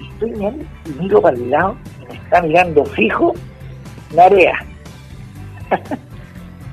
Y 0.00 0.08
estoy 0.08 0.30
mirando 0.30 0.64
y 0.86 1.02
miro 1.02 1.22
para 1.22 1.36
el 1.36 1.50
lado 1.50 1.76
me 2.08 2.14
está 2.16 2.42
mirando 2.42 2.84
fijo 2.86 3.32
Narea. 4.14 4.58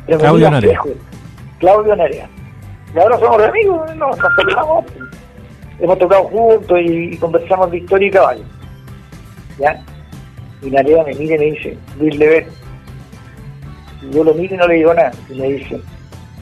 Claudio 0.07 0.33
mira 0.33 0.51
Narea. 0.51 0.81
fijo, 0.81 0.95
Claudio 1.59 1.95
Narea. 1.95 2.29
Y 2.93 2.99
ahora 2.99 3.19
somos 3.19 3.41
amigos 3.43 3.95
no, 3.95 4.09
nos 4.09 4.35
tocamos 4.35 4.85
hemos 5.79 5.97
tocado 5.97 6.23
juntos 6.25 6.77
y 6.83 7.15
conversamos 7.17 7.71
de 7.71 7.77
historia 7.77 8.07
y 8.07 8.11
caballo. 8.11 8.43
¿ya? 9.59 9.81
y 10.61 10.69
Narea 10.69 11.03
me 11.03 11.13
mira 11.13 11.35
y 11.35 11.39
me 11.39 11.45
dice 11.45 11.77
Luis 11.99 12.15
Levet 12.17 12.47
y 14.01 14.11
yo 14.11 14.23
lo 14.23 14.33
miro 14.33 14.55
y 14.55 14.57
no 14.57 14.67
le 14.67 14.75
digo 14.75 14.93
nada 14.93 15.11
y 15.29 15.39
me 15.39 15.47
dice 15.51 15.79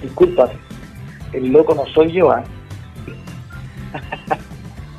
discúlpame 0.02 0.54
el 1.34 1.52
loco 1.52 1.76
no 1.76 1.86
soy 1.88 2.12
yo 2.12 2.32
¿ah? 2.32 2.44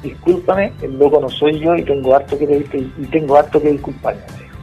discúlpame 0.03 0.73
el 0.83 0.99
loco 0.99 1.21
no 1.21 1.29
soy 1.29 1.59
yo 1.61 1.75
y 1.77 1.83
tengo 1.83 2.15
harto 2.15 2.39
que 2.39 2.47
pedirte 2.47 2.79
y 2.79 3.07
tengo 3.07 3.37
harto 3.37 3.61
que 3.61 3.73
disculparme 3.73 4.21
me 4.21 4.43
dijo. 4.43 4.57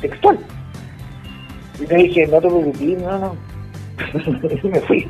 textual 0.00 0.38
y 1.80 1.86
me 1.86 2.02
dije 2.02 2.26
no 2.26 2.40
te 2.40 2.48
preocupes 2.48 2.98
no 2.98 3.18
no 3.18 3.36
y 4.62 4.68
me 4.68 4.80
fui 4.80 5.06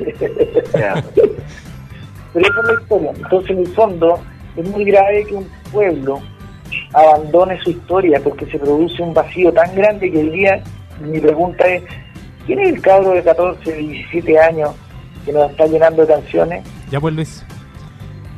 pero 2.35 2.49
esa 2.49 2.59
es 2.59 2.67
la 2.67 2.81
historia. 2.81 3.11
Entonces, 3.15 3.51
en 3.51 3.59
el 3.59 3.67
fondo, 3.67 4.19
es 4.57 4.69
muy 4.69 4.83
grave 4.83 5.25
que 5.25 5.35
un 5.35 5.47
pueblo 5.71 6.21
abandone 6.91 7.57
su 7.61 7.69
historia 7.69 8.19
porque 8.21 8.45
se 8.47 8.59
produce 8.59 9.01
un 9.01 9.13
vacío 9.13 9.53
tan 9.53 9.73
grande 9.73 10.11
que 10.11 10.19
el 10.19 10.31
día, 10.33 10.61
mi 10.99 11.21
pregunta 11.21 11.65
es, 11.65 11.83
¿quién 12.45 12.59
es 12.59 12.69
el 12.69 12.81
cabro 12.81 13.11
de 13.11 13.23
14, 13.23 13.73
17 13.73 14.39
años 14.39 14.71
que 15.25 15.33
nos 15.33 15.51
está 15.51 15.65
llenando 15.65 16.05
de 16.05 16.13
canciones. 16.13 16.63
Ya 16.91 16.99
pues 16.99 17.15
Luis. 17.15 17.43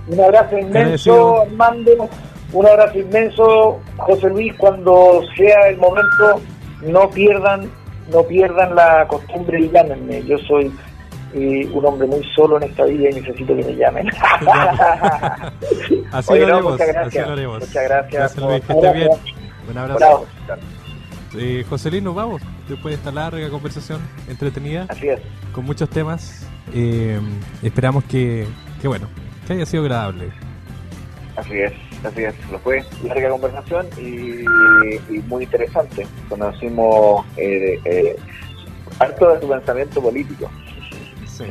Un 0.08 0.22
abrazo 0.22 0.58
inmenso, 0.58 1.42
Armando. 1.42 2.10
Un 2.54 2.66
abrazo 2.66 2.98
inmenso, 2.98 3.82
José 3.98 4.30
Luis. 4.30 4.54
Cuando 4.58 5.22
sea 5.36 5.68
el 5.68 5.76
momento, 5.78 6.40
no 6.82 7.10
pierdan, 7.10 7.70
no 8.12 8.24
pierdan 8.24 8.74
la 8.74 9.06
costumbre 9.08 9.60
y 9.60 9.70
llámenme. 9.70 10.24
Yo 10.24 10.38
soy 10.40 10.72
eh, 11.34 11.70
un 11.74 11.86
hombre 11.86 12.08
muy 12.08 12.24
solo 12.34 12.56
en 12.58 12.64
esta 12.64 12.86
vida 12.86 13.10
y 13.10 13.16
necesito 13.16 13.54
que 13.56 13.66
me 13.66 13.76
llamen. 13.76 14.08
así, 16.14 16.40
lo 16.40 16.46
haremos, 16.46 16.72
muchas 16.72 16.88
gracias. 16.88 17.08
así 17.08 17.20
lo 17.20 17.32
haremos. 17.34 17.60
Muchas 17.60 17.84
gracias. 17.84 18.14
Gracias 18.14 18.46
Luis, 18.46 18.64
que 18.64 18.74
esté 18.74 18.94
bien. 18.94 19.10
Un 19.70 19.78
abrazo. 19.78 20.26
Eh, 21.36 21.66
José 21.68 21.92
Luis, 21.92 22.04
nos 22.04 22.16
vamos 22.16 22.42
después 22.68 22.94
de 22.94 22.98
esta 22.98 23.12
larga 23.12 23.50
conversación 23.50 24.02
entretenida. 24.28 24.86
Así 24.90 25.08
es. 25.08 25.20
Con 25.52 25.66
muchos 25.66 25.90
temas. 25.90 26.48
Eh, 26.74 27.20
esperamos 27.64 28.04
que, 28.06 28.46
que, 28.82 28.88
bueno, 28.88 29.08
que 29.46 29.54
haya 29.54 29.66
sido 29.66 29.84
agradable. 29.84 30.30
Así 31.36 31.54
es, 31.54 31.74
así 32.04 32.24
es. 32.24 32.34
Lo 32.52 32.60
fue. 32.60 32.84
Larga 33.04 33.30
conversación 33.30 33.88
y, 33.98 34.42
y 35.14 35.20
muy 35.28 35.44
interesante. 35.44 36.08
Conocimos 36.30 37.26
eh, 37.38 37.80
eh, 37.86 38.16
harto 39.00 39.34
de 39.34 39.42
su 39.42 39.48
pensamiento 39.48 40.02
político. 40.02 40.50
Sí. 41.26 41.46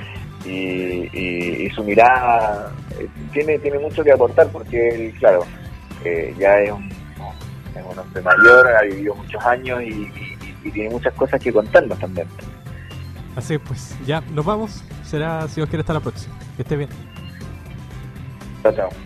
Y, 0.44 1.08
y, 1.12 1.66
y, 1.66 1.70
su 1.70 1.82
mirada 1.82 2.72
eh, 2.98 3.08
tiene 3.32 3.58
tiene 3.58 3.78
mucho 3.80 4.04
que 4.04 4.12
aportar 4.12 4.48
porque 4.48 4.88
él, 4.88 5.14
claro, 5.18 5.44
eh, 6.04 6.34
ya 6.38 6.60
es 6.60 6.70
un, 6.70 6.88
es 7.78 7.84
un 7.84 7.98
hombre 7.98 8.22
mayor, 8.22 8.68
ha 8.68 8.82
vivido 8.82 9.14
muchos 9.14 9.44
años 9.44 9.82
y, 9.82 9.86
y, 9.86 10.56
y 10.64 10.70
tiene 10.70 10.90
muchas 10.90 11.14
cosas 11.14 11.40
que 11.40 11.52
contarnos 11.52 11.98
también. 11.98 12.26
Así 13.36 13.58
pues, 13.58 13.94
ya 14.06 14.22
nos 14.32 14.44
vamos. 14.44 14.82
Será, 15.04 15.46
si 15.48 15.56
Dios 15.56 15.68
quiere, 15.68 15.82
hasta 15.82 15.92
la 15.92 16.00
próxima. 16.00 16.34
Que 16.56 16.62
esté 16.62 16.76
bien. 16.76 16.88
Chao, 18.62 18.72
chao. 18.72 19.05